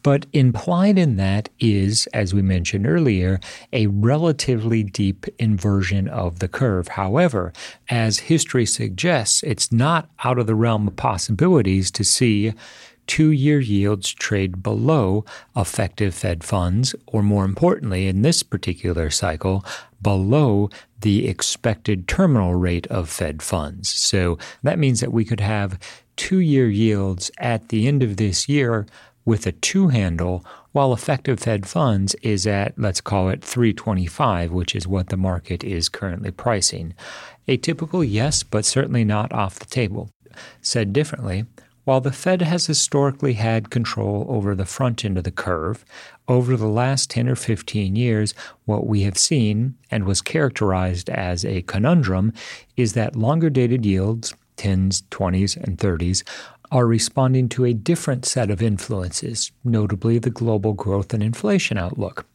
But 0.03 0.25
implied 0.33 0.97
in 0.97 1.17
that 1.17 1.49
is, 1.59 2.07
as 2.13 2.33
we 2.33 2.41
mentioned 2.41 2.87
earlier, 2.87 3.39
a 3.71 3.87
relatively 3.87 4.83
deep 4.83 5.25
inversion 5.37 6.07
of 6.07 6.39
the 6.39 6.47
curve. 6.47 6.89
However, 6.89 7.53
as 7.89 8.19
history 8.19 8.65
suggests, 8.65 9.43
it's 9.43 9.71
not 9.71 10.09
out 10.23 10.39
of 10.39 10.47
the 10.47 10.55
realm 10.55 10.87
of 10.87 10.95
possibilities 10.95 11.91
to 11.91 12.03
see 12.03 12.53
two 13.07 13.31
year 13.31 13.59
yields 13.59 14.13
trade 14.13 14.63
below 14.63 15.25
effective 15.55 16.15
Fed 16.15 16.43
funds, 16.43 16.95
or 17.07 17.21
more 17.21 17.45
importantly, 17.45 18.07
in 18.07 18.21
this 18.21 18.41
particular 18.41 19.09
cycle, 19.09 19.65
below 20.01 20.69
the 21.01 21.27
expected 21.27 22.07
terminal 22.07 22.55
rate 22.55 22.87
of 22.87 23.09
Fed 23.09 23.41
funds. 23.41 23.89
So 23.89 24.37
that 24.63 24.79
means 24.79 24.99
that 24.99 25.11
we 25.11 25.25
could 25.25 25.39
have 25.39 25.79
two 26.15 26.39
year 26.39 26.69
yields 26.69 27.31
at 27.37 27.69
the 27.69 27.87
end 27.87 28.03
of 28.03 28.17
this 28.17 28.47
year 28.47 28.85
with 29.25 29.45
a 29.45 29.51
two 29.51 29.89
handle, 29.89 30.45
while 30.71 30.93
effective 30.93 31.39
Fed 31.39 31.65
funds 31.65 32.15
is 32.21 32.47
at, 32.47 32.77
let's 32.77 33.01
call 33.01 33.29
it 33.29 33.43
325, 33.43 34.51
which 34.51 34.75
is 34.75 34.87
what 34.87 35.09
the 35.09 35.17
market 35.17 35.63
is 35.63 35.89
currently 35.89 36.31
pricing. 36.31 36.93
Atypical, 37.47 38.05
yes, 38.07 38.43
but 38.43 38.65
certainly 38.65 39.03
not 39.03 39.31
off 39.33 39.59
the 39.59 39.65
table. 39.65 40.09
Said 40.61 40.93
differently, 40.93 41.45
while 41.83 41.99
the 41.99 42.11
Fed 42.11 42.41
has 42.43 42.67
historically 42.67 43.33
had 43.33 43.71
control 43.71 44.25
over 44.29 44.53
the 44.53 44.65
front 44.65 45.03
end 45.03 45.17
of 45.17 45.23
the 45.23 45.31
curve, 45.31 45.83
over 46.27 46.55
the 46.55 46.67
last 46.67 47.09
10 47.09 47.27
or 47.27 47.35
15 47.35 47.95
years, 47.95 48.33
what 48.65 48.85
we 48.85 49.01
have 49.01 49.17
seen 49.17 49.75
and 49.89 50.05
was 50.05 50.21
characterized 50.21 51.09
as 51.09 51.43
a 51.43 51.63
conundrum 51.63 52.33
is 52.77 52.93
that 52.93 53.15
longer 53.15 53.49
dated 53.49 53.85
yields, 53.85 54.33
10s, 54.57 55.01
20s, 55.09 55.57
and 55.57 55.79
30s, 55.79 56.23
are 56.71 56.87
responding 56.87 57.49
to 57.49 57.65
a 57.65 57.73
different 57.73 58.25
set 58.25 58.49
of 58.49 58.61
influences, 58.61 59.51
notably 59.63 60.17
the 60.17 60.29
global 60.29 60.73
growth 60.73 61.13
and 61.13 61.21
inflation 61.21 61.77
outlook. 61.77 62.25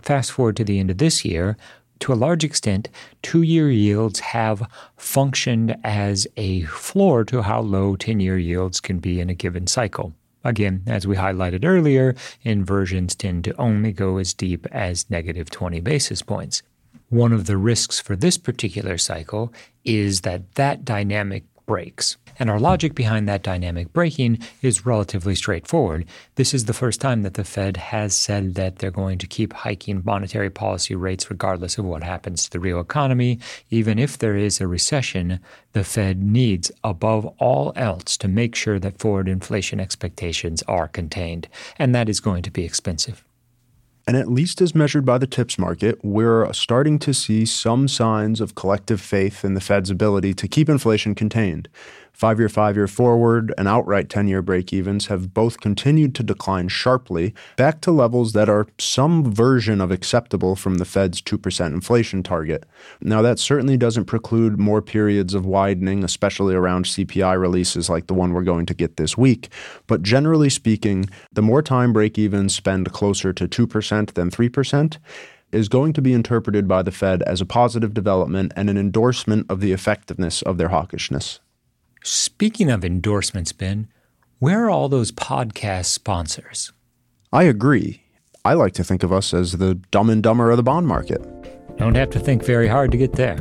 Fast 0.00 0.32
forward 0.32 0.56
to 0.56 0.64
the 0.64 0.78
end 0.78 0.90
of 0.90 0.98
this 0.98 1.24
year, 1.24 1.56
to 2.00 2.12
a 2.12 2.14
large 2.14 2.44
extent, 2.44 2.88
two 3.22 3.42
year 3.42 3.70
yields 3.70 4.20
have 4.20 4.68
functioned 4.96 5.76
as 5.84 6.26
a 6.36 6.62
floor 6.62 7.24
to 7.24 7.42
how 7.42 7.60
low 7.60 7.96
10 7.96 8.20
year 8.20 8.38
yields 8.38 8.80
can 8.80 8.98
be 8.98 9.20
in 9.20 9.30
a 9.30 9.34
given 9.34 9.66
cycle. 9.66 10.12
Again, 10.42 10.82
as 10.86 11.06
we 11.06 11.16
highlighted 11.16 11.64
earlier, 11.64 12.14
inversions 12.42 13.14
tend 13.14 13.44
to 13.44 13.56
only 13.56 13.92
go 13.92 14.18
as 14.18 14.34
deep 14.34 14.66
as 14.72 15.08
negative 15.08 15.48
20 15.48 15.80
basis 15.80 16.20
points. 16.20 16.62
One 17.08 17.32
of 17.32 17.46
the 17.46 17.56
risks 17.56 18.00
for 18.00 18.16
this 18.16 18.36
particular 18.36 18.98
cycle 18.98 19.52
is 19.84 20.22
that 20.22 20.56
that 20.56 20.84
dynamic 20.84 21.44
breaks. 21.64 22.16
And 22.38 22.50
our 22.50 22.58
logic 22.58 22.94
behind 22.94 23.28
that 23.28 23.42
dynamic 23.42 23.92
breaking 23.92 24.40
is 24.62 24.86
relatively 24.86 25.34
straightforward. 25.34 26.06
This 26.34 26.52
is 26.52 26.64
the 26.64 26.72
first 26.72 27.00
time 27.00 27.22
that 27.22 27.34
the 27.34 27.44
Fed 27.44 27.76
has 27.76 28.16
said 28.16 28.54
that 28.54 28.78
they're 28.78 28.90
going 28.90 29.18
to 29.18 29.26
keep 29.26 29.52
hiking 29.52 30.02
monetary 30.04 30.50
policy 30.50 30.94
rates 30.94 31.30
regardless 31.30 31.78
of 31.78 31.84
what 31.84 32.02
happens 32.02 32.44
to 32.44 32.50
the 32.50 32.60
real 32.60 32.80
economy. 32.80 33.38
Even 33.70 33.98
if 33.98 34.18
there 34.18 34.36
is 34.36 34.60
a 34.60 34.66
recession, 34.66 35.40
the 35.72 35.84
Fed 35.84 36.22
needs, 36.22 36.70
above 36.82 37.26
all 37.38 37.72
else, 37.76 38.16
to 38.16 38.28
make 38.28 38.54
sure 38.54 38.78
that 38.78 38.98
forward 38.98 39.28
inflation 39.28 39.80
expectations 39.80 40.62
are 40.62 40.88
contained. 40.88 41.48
And 41.78 41.94
that 41.94 42.08
is 42.08 42.20
going 42.20 42.42
to 42.42 42.50
be 42.50 42.64
expensive. 42.64 43.24
And 44.06 44.16
at 44.18 44.28
least 44.28 44.60
as 44.60 44.74
measured 44.74 45.06
by 45.06 45.16
the 45.16 45.26
TIPS 45.26 45.58
market, 45.58 45.98
we're 46.02 46.52
starting 46.52 46.98
to 46.98 47.14
see 47.14 47.46
some 47.46 47.88
signs 47.88 48.40
of 48.40 48.54
collective 48.54 49.00
faith 49.00 49.44
in 49.44 49.54
the 49.54 49.62
Fed's 49.62 49.88
ability 49.88 50.34
to 50.34 50.48
keep 50.48 50.68
inflation 50.68 51.14
contained. 51.14 51.70
Five 52.14 52.38
year, 52.38 52.48
five 52.48 52.76
year 52.76 52.86
forward, 52.86 53.52
and 53.58 53.66
outright 53.66 54.08
10 54.08 54.28
year 54.28 54.40
break 54.40 54.72
evens 54.72 55.08
have 55.08 55.34
both 55.34 55.60
continued 55.60 56.14
to 56.14 56.22
decline 56.22 56.68
sharply 56.68 57.34
back 57.56 57.80
to 57.80 57.90
levels 57.90 58.34
that 58.34 58.48
are 58.48 58.68
some 58.78 59.34
version 59.34 59.80
of 59.80 59.90
acceptable 59.90 60.54
from 60.54 60.76
the 60.76 60.84
Fed's 60.84 61.20
2% 61.20 61.66
inflation 61.66 62.22
target. 62.22 62.66
Now, 63.00 63.20
that 63.22 63.40
certainly 63.40 63.76
doesn't 63.76 64.04
preclude 64.04 64.60
more 64.60 64.80
periods 64.80 65.34
of 65.34 65.44
widening, 65.44 66.04
especially 66.04 66.54
around 66.54 66.84
CPI 66.84 67.38
releases 67.38 67.90
like 67.90 68.06
the 68.06 68.14
one 68.14 68.32
we're 68.32 68.42
going 68.42 68.66
to 68.66 68.74
get 68.74 68.96
this 68.96 69.18
week. 69.18 69.48
But 69.88 70.02
generally 70.02 70.50
speaking, 70.50 71.06
the 71.32 71.42
more 71.42 71.62
time 71.62 71.92
break 71.92 72.16
evens 72.16 72.54
spend 72.54 72.92
closer 72.92 73.32
to 73.32 73.48
2% 73.48 74.14
than 74.14 74.30
3%, 74.30 74.98
is 75.50 75.68
going 75.68 75.92
to 75.92 76.02
be 76.02 76.12
interpreted 76.12 76.66
by 76.66 76.82
the 76.82 76.90
Fed 76.90 77.22
as 77.22 77.40
a 77.40 77.46
positive 77.46 77.94
development 77.94 78.52
and 78.56 78.68
an 78.68 78.76
endorsement 78.76 79.46
of 79.48 79.60
the 79.60 79.72
effectiveness 79.72 80.42
of 80.42 80.58
their 80.58 80.68
hawkishness. 80.68 81.38
Speaking 82.06 82.70
of 82.70 82.84
endorsements, 82.84 83.52
Ben, 83.52 83.88
where 84.38 84.66
are 84.66 84.68
all 84.68 84.90
those 84.90 85.10
podcast 85.10 85.86
sponsors? 85.86 86.70
I 87.32 87.44
agree. 87.44 88.02
I 88.44 88.52
like 88.52 88.74
to 88.74 88.84
think 88.84 89.02
of 89.02 89.10
us 89.10 89.32
as 89.32 89.52
the 89.52 89.76
dumb 89.90 90.10
and 90.10 90.22
dumber 90.22 90.50
of 90.50 90.58
the 90.58 90.62
bond 90.62 90.86
market. 90.86 91.22
Don't 91.78 91.94
have 91.94 92.10
to 92.10 92.20
think 92.20 92.44
very 92.44 92.68
hard 92.68 92.92
to 92.92 92.98
get 92.98 93.14
there. 93.14 93.38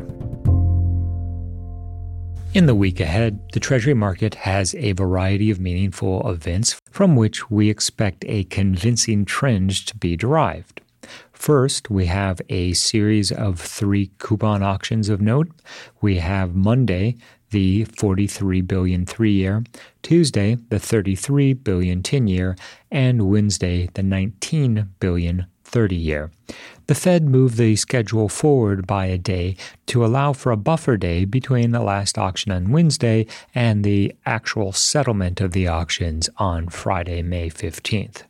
In 2.54 2.66
the 2.66 2.74
week 2.74 3.02
ahead, 3.02 3.42
the 3.52 3.60
Treasury 3.60 3.96
market 3.96 4.34
has 4.36 4.74
a 4.76 4.94
variety 4.94 5.52
of 5.52 5.60
meaningful 5.60 6.26
events 6.32 6.80
from 6.90 7.18
which 7.18 7.52
we 7.52 7.70
expect 7.70 8.24
a 8.30 8.46
convincing 8.46 9.26
trend 9.26 9.72
to 9.88 9.98
be 9.98 10.16
derived. 10.16 10.80
First, 11.34 11.90
we 11.90 12.06
have 12.06 12.40
a 12.48 12.72
series 12.72 13.30
of 13.30 13.60
three 13.60 14.12
coupon 14.20 14.64
auctions 14.64 15.10
of 15.10 15.20
note. 15.20 15.50
We 16.00 16.20
have 16.20 16.56
Monday, 16.56 17.18
the 17.54 17.86
43 17.86 18.62
billion 18.62 19.06
three 19.06 19.32
year, 19.32 19.64
Tuesday, 20.02 20.58
the 20.70 20.80
33 20.80 21.54
billion 21.54 22.04
10 22.04 22.28
year, 22.28 22.58
and 22.92 23.30
Wednesday, 23.30 23.90
the 23.94 24.04
19 24.04 24.90
billion 25.00 25.46
30 25.64 25.96
year. 25.96 26.32
The 26.88 26.96
Fed 26.96 27.30
moved 27.30 27.58
the 27.58 27.76
schedule 27.76 28.28
forward 28.28 28.86
by 28.86 29.06
a 29.06 29.18
day 29.18 29.56
to 29.86 30.04
allow 30.04 30.34
for 30.34 30.52
a 30.52 30.58
buffer 30.58 30.98
day 30.98 31.26
between 31.26 31.72
the 31.72 31.82
last 31.82 32.18
auction 32.18 32.52
on 32.52 32.72
Wednesday 32.72 33.28
and 33.56 33.84
the 33.84 34.14
actual 34.26 34.72
settlement 34.72 35.40
of 35.40 35.52
the 35.52 35.68
auctions 35.68 36.30
on 36.38 36.70
Friday, 36.70 37.22
May 37.22 37.50
15th. 37.50 38.24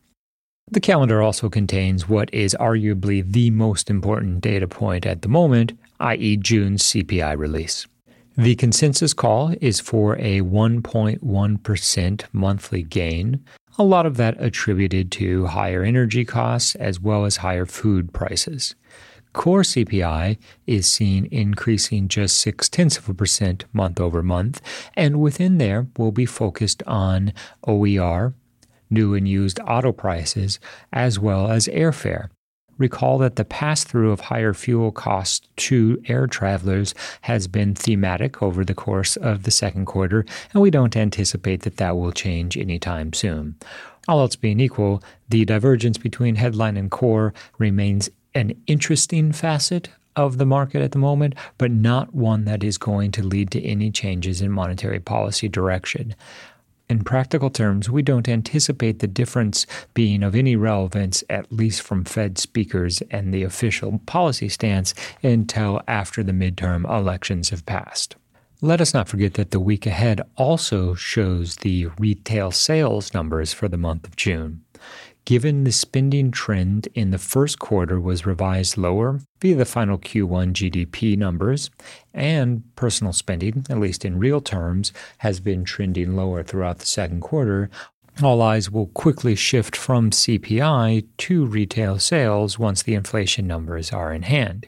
The 0.70 0.80
calendar 0.80 1.22
also 1.22 1.50
contains 1.50 2.10
what 2.10 2.34
is 2.34 2.56
arguably 2.60 3.24
the 3.26 3.52
most 3.52 3.90
important 3.90 4.42
data 4.42 4.68
point 4.68 5.06
at 5.06 5.22
the 5.22 5.28
moment, 5.28 5.74
i.e., 6.00 6.38
June's 6.38 6.84
CPI 6.84 7.38
release. 7.38 7.88
The 8.36 8.56
consensus 8.56 9.14
call 9.14 9.54
is 9.62 9.80
for 9.80 10.16
a 10.18 10.42
1.1% 10.42 12.24
monthly 12.34 12.82
gain, 12.82 13.46
a 13.78 13.84
lot 13.84 14.08
of 14.08 14.18
that 14.18 14.42
attributed 14.42 15.12
to 15.14 15.46
higher 15.46 15.84
energy 15.84 16.26
costs 16.26 16.74
as 16.76 17.00
well 17.00 17.26
as 17.26 17.38
higher 17.38 17.68
food 17.68 18.12
prices. 18.12 18.74
Core 19.34 19.62
CPI 19.62 20.40
is 20.66 20.92
seen 20.92 21.28
increasing 21.32 22.08
just 22.08 22.40
six 22.40 22.70
tenths 22.70 22.98
of 22.98 23.08
a 23.08 23.14
percent 23.14 23.66
month 23.72 24.02
over 24.02 24.24
month, 24.24 24.62
and 24.96 25.22
within 25.22 25.60
there 25.60 25.86
we'll 25.96 26.12
be 26.12 26.26
focused 26.26 26.82
on 26.88 27.34
OER, 27.68 28.34
new 28.90 29.14
and 29.14 29.28
used 29.28 29.60
auto 29.68 29.92
prices, 29.92 30.60
as 30.92 31.20
well 31.20 31.52
as 31.52 31.68
airfare. 31.68 32.30
Recall 32.78 33.18
that 33.20 33.36
the 33.36 33.46
pass 33.46 33.84
through 33.84 34.12
of 34.12 34.20
higher 34.20 34.54
fuel 34.54 34.92
costs 34.92 35.48
to 35.58 36.02
air 36.08 36.28
travelers 36.28 36.96
has 37.22 37.48
been 37.48 37.76
thematic 37.76 38.42
over 38.42 38.66
the 38.66 38.74
course 38.74 39.16
of 39.18 39.44
the 39.44 39.52
second 39.52 39.86
quarter, 39.86 40.26
and 40.54 40.62
we 40.62 40.72
don't 40.72 40.98
anticipate 40.98 41.62
that 41.62 41.78
that 41.78 41.96
will 41.98 42.12
change 42.12 42.58
anytime 42.58 43.14
soon. 43.14 43.56
All 44.08 44.20
else 44.20 44.36
being 44.36 44.60
equal, 44.60 45.02
the 45.30 45.46
divergence 45.46 45.98
between 45.98 46.36
headline 46.36 46.78
and 46.78 46.92
core 46.92 47.34
remains 47.58 48.10
an 48.36 48.54
interesting 48.68 49.32
facet 49.32 49.90
of 50.16 50.38
the 50.38 50.46
market 50.46 50.82
at 50.82 50.92
the 50.92 51.00
moment, 51.00 51.36
but 51.58 51.72
not 51.72 52.14
one 52.14 52.46
that 52.46 52.64
is 52.64 52.78
going 52.78 53.12
to 53.12 53.24
lead 53.24 53.52
to 53.52 53.64
any 53.64 53.92
changes 53.92 54.42
in 54.42 54.52
monetary 54.52 55.00
policy 55.00 55.48
direction. 55.48 56.16
In 56.90 57.04
practical 57.04 57.50
terms, 57.50 57.90
we 57.90 58.02
don't 58.02 58.28
anticipate 58.28 59.00
the 59.00 59.08
difference 59.08 59.66
being 59.94 60.22
of 60.22 60.36
any 60.36 60.56
relevance, 60.56 61.24
at 61.30 61.52
least 61.52 61.82
from 61.82 62.04
Fed 62.04 62.38
speakers 62.38 63.02
and 63.10 63.34
the 63.34 63.44
official 63.44 64.02
policy 64.06 64.50
stance, 64.50 64.94
until 65.24 65.82
after 65.88 66.24
the 66.24 66.34
midterm 66.34 66.90
elections 66.90 67.50
have 67.50 67.66
passed. 67.66 68.16
Let 68.62 68.80
us 68.80 68.94
not 68.94 69.10
forget 69.10 69.34
that 69.34 69.52
the 69.52 69.60
week 69.60 69.86
ahead 69.86 70.22
also 70.36 70.94
shows 70.94 71.58
the 71.58 71.88
retail 71.98 72.52
sales 72.52 73.14
numbers 73.14 73.54
for 73.54 73.68
the 73.68 73.78
month 73.78 74.06
of 74.06 74.16
June 74.16 74.64
given 75.26 75.64
the 75.64 75.72
spending 75.72 76.32
trend 76.32 76.88
in 76.94 77.12
the 77.12 77.18
first 77.18 77.60
quarter 77.60 78.00
was 78.00 78.26
revised 78.26 78.78
lower 78.78 79.20
via 79.42 79.56
the 79.56 79.66
final 79.66 79.98
Q1 79.98 80.54
GDP 80.54 81.18
numbers, 81.18 81.70
and 82.14 82.64
personal 82.76 83.14
spending, 83.14 83.66
at 83.70 83.80
least 83.80 84.06
in 84.06 84.20
real 84.20 84.42
terms, 84.42 84.92
has 85.20 85.40
been 85.40 85.64
trending 85.64 86.16
lower 86.16 86.44
throughout 86.44 86.80
the 86.80 86.86
second 86.86 87.22
quarter, 87.22 87.70
all 88.22 88.42
eyes 88.42 88.70
will 88.70 88.88
quickly 88.88 89.34
shift 89.36 89.76
from 89.76 90.12
CPI 90.12 91.08
to 91.18 91.46
retail 91.46 91.98
sales 91.98 92.60
once 92.60 92.84
the 92.84 92.94
inflation 92.94 93.48
numbers 93.48 93.92
are 93.92 94.14
in 94.14 94.24
hand. 94.24 94.68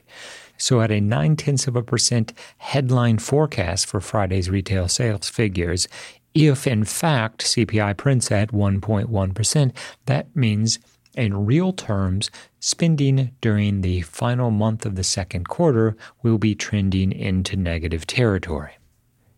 So, 0.57 0.81
at 0.81 0.89
a 0.89 1.01
nine 1.01 1.35
tenths 1.35 1.67
of 1.67 1.75
a 1.75 1.83
percent 1.83 2.33
headline 2.57 3.19
forecast 3.19 3.87
for 3.87 3.99
Friday's 3.99 4.49
retail 4.49 4.87
sales 4.87 5.29
figures, 5.29 5.87
if 6.35 6.67
in 6.67 6.83
fact 6.83 7.43
CPI 7.45 7.97
prints 7.97 8.31
at 8.31 8.51
1.1%, 8.51 9.71
that 10.05 10.35
means 10.35 10.77
in 11.15 11.45
real 11.45 11.71
terms, 11.71 12.29
spending 12.59 13.31
during 13.39 13.81
the 13.81 14.01
final 14.01 14.51
month 14.51 14.85
of 14.85 14.95
the 14.95 15.03
second 15.03 15.47
quarter 15.47 15.95
will 16.21 16.37
be 16.37 16.53
trending 16.53 17.11
into 17.13 17.55
negative 17.55 18.05
territory. 18.05 18.73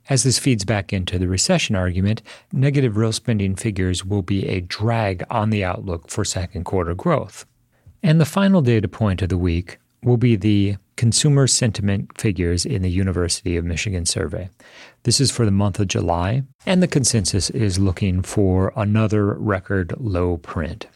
As 0.09 0.23
this 0.23 0.39
feeds 0.39 0.65
back 0.65 0.91
into 0.91 1.19
the 1.19 1.27
recession 1.27 1.75
argument, 1.75 2.21
negative 2.51 2.97
real 2.97 3.11
spending 3.11 3.55
figures 3.55 4.03
will 4.03 4.21
be 4.21 4.47
a 4.47 4.61
drag 4.61 5.23
on 5.29 5.49
the 5.49 5.63
outlook 5.63 6.09
for 6.09 6.25
second 6.25 6.63
quarter 6.63 6.95
growth. 6.95 7.45
And 8.01 8.19
the 8.19 8.25
final 8.25 8.61
data 8.61 8.87
point 8.87 9.21
of 9.21 9.29
the 9.29 9.37
week 9.37 9.77
will 10.01 10.17
be 10.17 10.35
the 10.35 10.77
consumer 10.97 11.47
sentiment 11.47 12.19
figures 12.19 12.65
in 12.65 12.81
the 12.81 12.91
University 12.91 13.55
of 13.55 13.63
Michigan 13.63 14.05
survey. 14.05 14.49
This 15.03 15.21
is 15.21 15.31
for 15.31 15.45
the 15.45 15.51
month 15.51 15.79
of 15.79 15.87
July, 15.87 16.43
and 16.65 16.83
the 16.83 16.87
consensus 16.87 17.49
is 17.51 17.79
looking 17.79 18.21
for 18.23 18.73
another 18.75 19.35
record 19.35 19.93
low 19.97 20.37
print. 20.37 20.87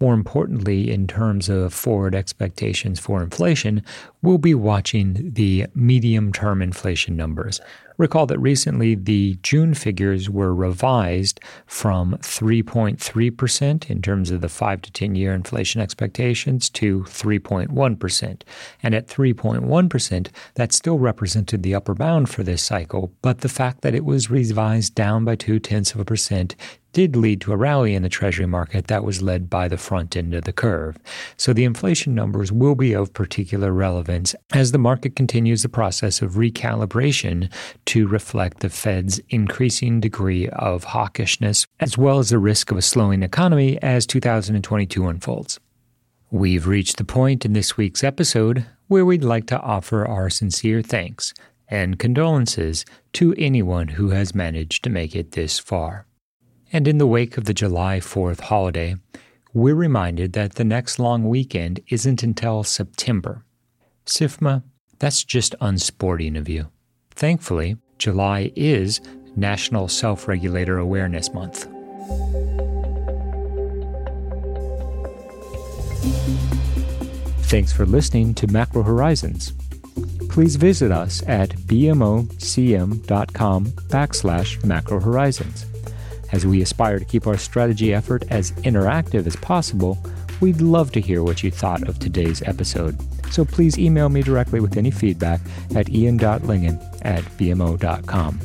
More 0.00 0.12
importantly, 0.12 0.90
in 0.90 1.06
terms 1.06 1.48
of 1.48 1.72
forward 1.72 2.14
expectations 2.14 2.98
for 2.98 3.22
inflation, 3.22 3.82
we'll 4.22 4.38
be 4.38 4.54
watching 4.54 5.32
the 5.32 5.66
medium 5.74 6.32
term 6.32 6.60
inflation 6.60 7.16
numbers. 7.16 7.60
Recall 7.96 8.26
that 8.26 8.38
recently 8.38 8.96
the 8.96 9.38
June 9.42 9.72
figures 9.72 10.28
were 10.28 10.52
revised 10.52 11.40
from 11.66 12.16
3.3% 12.18 13.90
in 13.90 14.02
terms 14.02 14.30
of 14.30 14.40
the 14.40 14.48
5 14.48 14.82
to 14.82 14.92
10 14.92 15.14
year 15.14 15.32
inflation 15.32 15.80
expectations 15.80 16.68
to 16.70 17.00
3.1%. 17.04 18.42
And 18.82 18.94
at 18.94 19.06
3.1%, 19.06 20.28
that 20.54 20.72
still 20.72 20.98
represented 20.98 21.62
the 21.62 21.74
upper 21.74 21.94
bound 21.94 22.28
for 22.28 22.42
this 22.42 22.64
cycle, 22.64 23.12
but 23.22 23.40
the 23.40 23.48
fact 23.48 23.82
that 23.82 23.94
it 23.94 24.04
was 24.04 24.30
revised 24.30 24.94
down 24.94 25.24
by 25.24 25.36
two 25.36 25.60
tenths 25.60 25.94
of 25.94 26.00
a 26.00 26.04
percent 26.04 26.56
did 26.94 27.16
lead 27.16 27.40
to 27.42 27.52
a 27.52 27.56
rally 27.56 27.94
in 27.94 28.04
the 28.04 28.08
Treasury 28.08 28.46
market 28.46 28.86
that 28.86 29.04
was 29.04 29.20
led 29.20 29.50
by 29.50 29.66
the 29.66 29.76
front 29.76 30.16
end 30.16 30.32
of 30.32 30.44
the 30.44 30.52
curve. 30.52 30.96
So 31.36 31.52
the 31.52 31.64
inflation 31.64 32.14
numbers 32.14 32.52
will 32.52 32.76
be 32.76 32.94
of 32.94 33.12
particular 33.12 33.72
relevance 33.72 34.34
as 34.54 34.70
the 34.70 34.78
market 34.78 35.16
continues 35.16 35.62
the 35.62 35.68
process 35.68 36.22
of 36.22 36.34
recalibration 36.34 37.52
to 37.86 38.06
reflect 38.06 38.60
the 38.60 38.70
Fed's 38.70 39.20
increasing 39.28 40.00
degree 40.00 40.48
of 40.48 40.84
hawkishness, 40.84 41.66
as 41.80 41.98
well 41.98 42.20
as 42.20 42.30
the 42.30 42.38
risk 42.38 42.70
of 42.70 42.78
a 42.78 42.82
slowing 42.82 43.24
economy 43.24 43.76
as 43.82 44.06
2022 44.06 45.08
unfolds. 45.08 45.58
We've 46.30 46.66
reached 46.66 46.96
the 46.96 47.04
point 47.04 47.44
in 47.44 47.52
this 47.54 47.76
week's 47.76 48.04
episode 48.04 48.66
where 48.86 49.04
we'd 49.04 49.24
like 49.24 49.46
to 49.46 49.60
offer 49.60 50.06
our 50.06 50.30
sincere 50.30 50.80
thanks 50.80 51.34
and 51.68 51.98
condolences 51.98 52.84
to 53.14 53.34
anyone 53.36 53.88
who 53.88 54.10
has 54.10 54.32
managed 54.32 54.84
to 54.84 54.90
make 54.90 55.16
it 55.16 55.32
this 55.32 55.58
far. 55.58 56.06
And 56.74 56.88
in 56.88 56.98
the 56.98 57.06
wake 57.06 57.38
of 57.38 57.44
the 57.44 57.54
July 57.54 58.00
4th 58.00 58.40
holiday, 58.40 58.96
we're 59.52 59.76
reminded 59.76 60.32
that 60.32 60.56
the 60.56 60.64
next 60.64 60.98
long 60.98 61.28
weekend 61.28 61.78
isn't 61.86 62.24
until 62.24 62.64
September. 62.64 63.44
SIFMA, 64.06 64.64
that's 64.98 65.22
just 65.22 65.54
unsporting 65.60 66.36
of 66.36 66.48
you. 66.48 66.66
Thankfully, 67.12 67.76
July 67.98 68.50
is 68.56 69.00
National 69.36 69.86
Self 69.86 70.26
Regulator 70.26 70.78
Awareness 70.78 71.32
Month. 71.32 71.68
Thanks 77.46 77.72
for 77.72 77.86
listening 77.86 78.34
to 78.34 78.48
Macro 78.48 78.82
Horizons. 78.82 79.52
Please 80.28 80.56
visit 80.56 80.90
us 80.90 81.22
at 81.28 81.50
bmocm.com 81.50 82.96
backslash 83.66 84.64
macro 84.64 84.98
horizons. 84.98 85.66
As 86.34 86.44
we 86.44 86.62
aspire 86.62 86.98
to 86.98 87.04
keep 87.04 87.28
our 87.28 87.38
strategy 87.38 87.94
effort 87.94 88.24
as 88.28 88.50
interactive 88.62 89.24
as 89.24 89.36
possible, 89.36 89.96
we'd 90.40 90.60
love 90.60 90.90
to 90.90 91.00
hear 91.00 91.22
what 91.22 91.44
you 91.44 91.50
thought 91.52 91.86
of 91.86 92.00
today's 92.00 92.42
episode. 92.42 92.98
So 93.32 93.44
please 93.44 93.78
email 93.78 94.08
me 94.08 94.20
directly 94.20 94.58
with 94.58 94.76
any 94.76 94.90
feedback 94.90 95.40
at 95.76 95.90
ian.lyngen 95.90 96.98
at 97.04 97.22
bmo.com. 97.38 98.40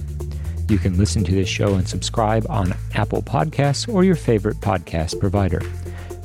You 0.69 0.77
can 0.77 0.99
listen 0.99 1.23
to 1.23 1.31
this 1.31 1.49
show 1.49 1.73
and 1.73 1.87
subscribe 1.87 2.45
on 2.47 2.75
Apple 2.93 3.23
Podcasts 3.23 3.91
or 3.91 4.03
your 4.03 4.15
favorite 4.15 4.57
podcast 4.57 5.19
provider. 5.19 5.61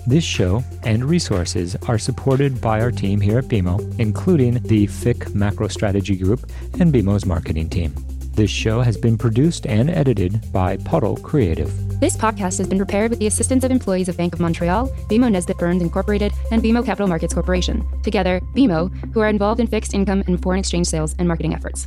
This 0.06 0.22
show 0.22 0.62
and 0.82 1.02
resources 1.02 1.76
are 1.88 1.96
supported 1.96 2.60
by 2.60 2.82
our 2.82 2.90
team 2.90 3.22
here 3.22 3.38
at 3.38 3.46
BMO, 3.46 3.98
including 3.98 4.62
the 4.64 4.86
FIC 4.86 5.34
Macro 5.34 5.68
Strategy 5.68 6.14
Group 6.18 6.44
and 6.78 6.92
BMO's 6.92 7.24
marketing 7.24 7.70
team. 7.70 7.94
This 8.34 8.50
show 8.50 8.80
has 8.80 8.96
been 8.96 9.16
produced 9.16 9.64
and 9.64 9.88
edited 9.88 10.52
by 10.52 10.76
Puddle 10.78 11.16
Creative. 11.16 11.70
This 12.00 12.16
podcast 12.16 12.58
has 12.58 12.66
been 12.66 12.78
prepared 12.78 13.10
with 13.10 13.20
the 13.20 13.28
assistance 13.28 13.62
of 13.62 13.70
employees 13.70 14.08
of 14.08 14.16
Bank 14.16 14.34
of 14.34 14.40
Montreal, 14.40 14.88
BMO 15.08 15.30
Nesbitt 15.30 15.56
Burns 15.56 15.80
Incorporated, 15.80 16.32
and 16.50 16.60
BMO 16.60 16.84
Capital 16.84 17.06
Markets 17.06 17.32
Corporation. 17.32 17.86
Together, 18.02 18.40
BMO, 18.56 18.92
who 19.14 19.20
are 19.20 19.28
involved 19.28 19.60
in 19.60 19.68
fixed 19.68 19.94
income 19.94 20.24
and 20.26 20.42
foreign 20.42 20.58
exchange 20.58 20.88
sales 20.88 21.14
and 21.20 21.28
marketing 21.28 21.54
efforts. 21.54 21.86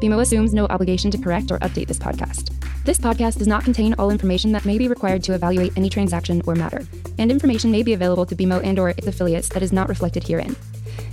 BMO 0.00 0.20
assumes 0.22 0.54
no 0.54 0.64
obligation 0.68 1.10
to 1.10 1.18
correct 1.18 1.50
or 1.50 1.58
update 1.58 1.86
this 1.86 1.98
podcast. 1.98 2.54
This 2.84 2.96
podcast 2.96 3.36
does 3.36 3.46
not 3.46 3.64
contain 3.64 3.94
all 3.98 4.10
information 4.10 4.50
that 4.52 4.64
may 4.64 4.78
be 4.78 4.88
required 4.88 5.22
to 5.24 5.34
evaluate 5.34 5.76
any 5.76 5.90
transaction 5.90 6.40
or 6.46 6.54
matter, 6.54 6.86
and 7.18 7.30
information 7.30 7.70
may 7.70 7.82
be 7.82 7.92
available 7.92 8.24
to 8.24 8.34
BMO 8.34 8.64
and 8.64 8.78
or 8.78 8.90
its 8.90 9.06
affiliates 9.06 9.50
that 9.50 9.62
is 9.62 9.72
not 9.72 9.90
reflected 9.90 10.26
herein. 10.26 10.56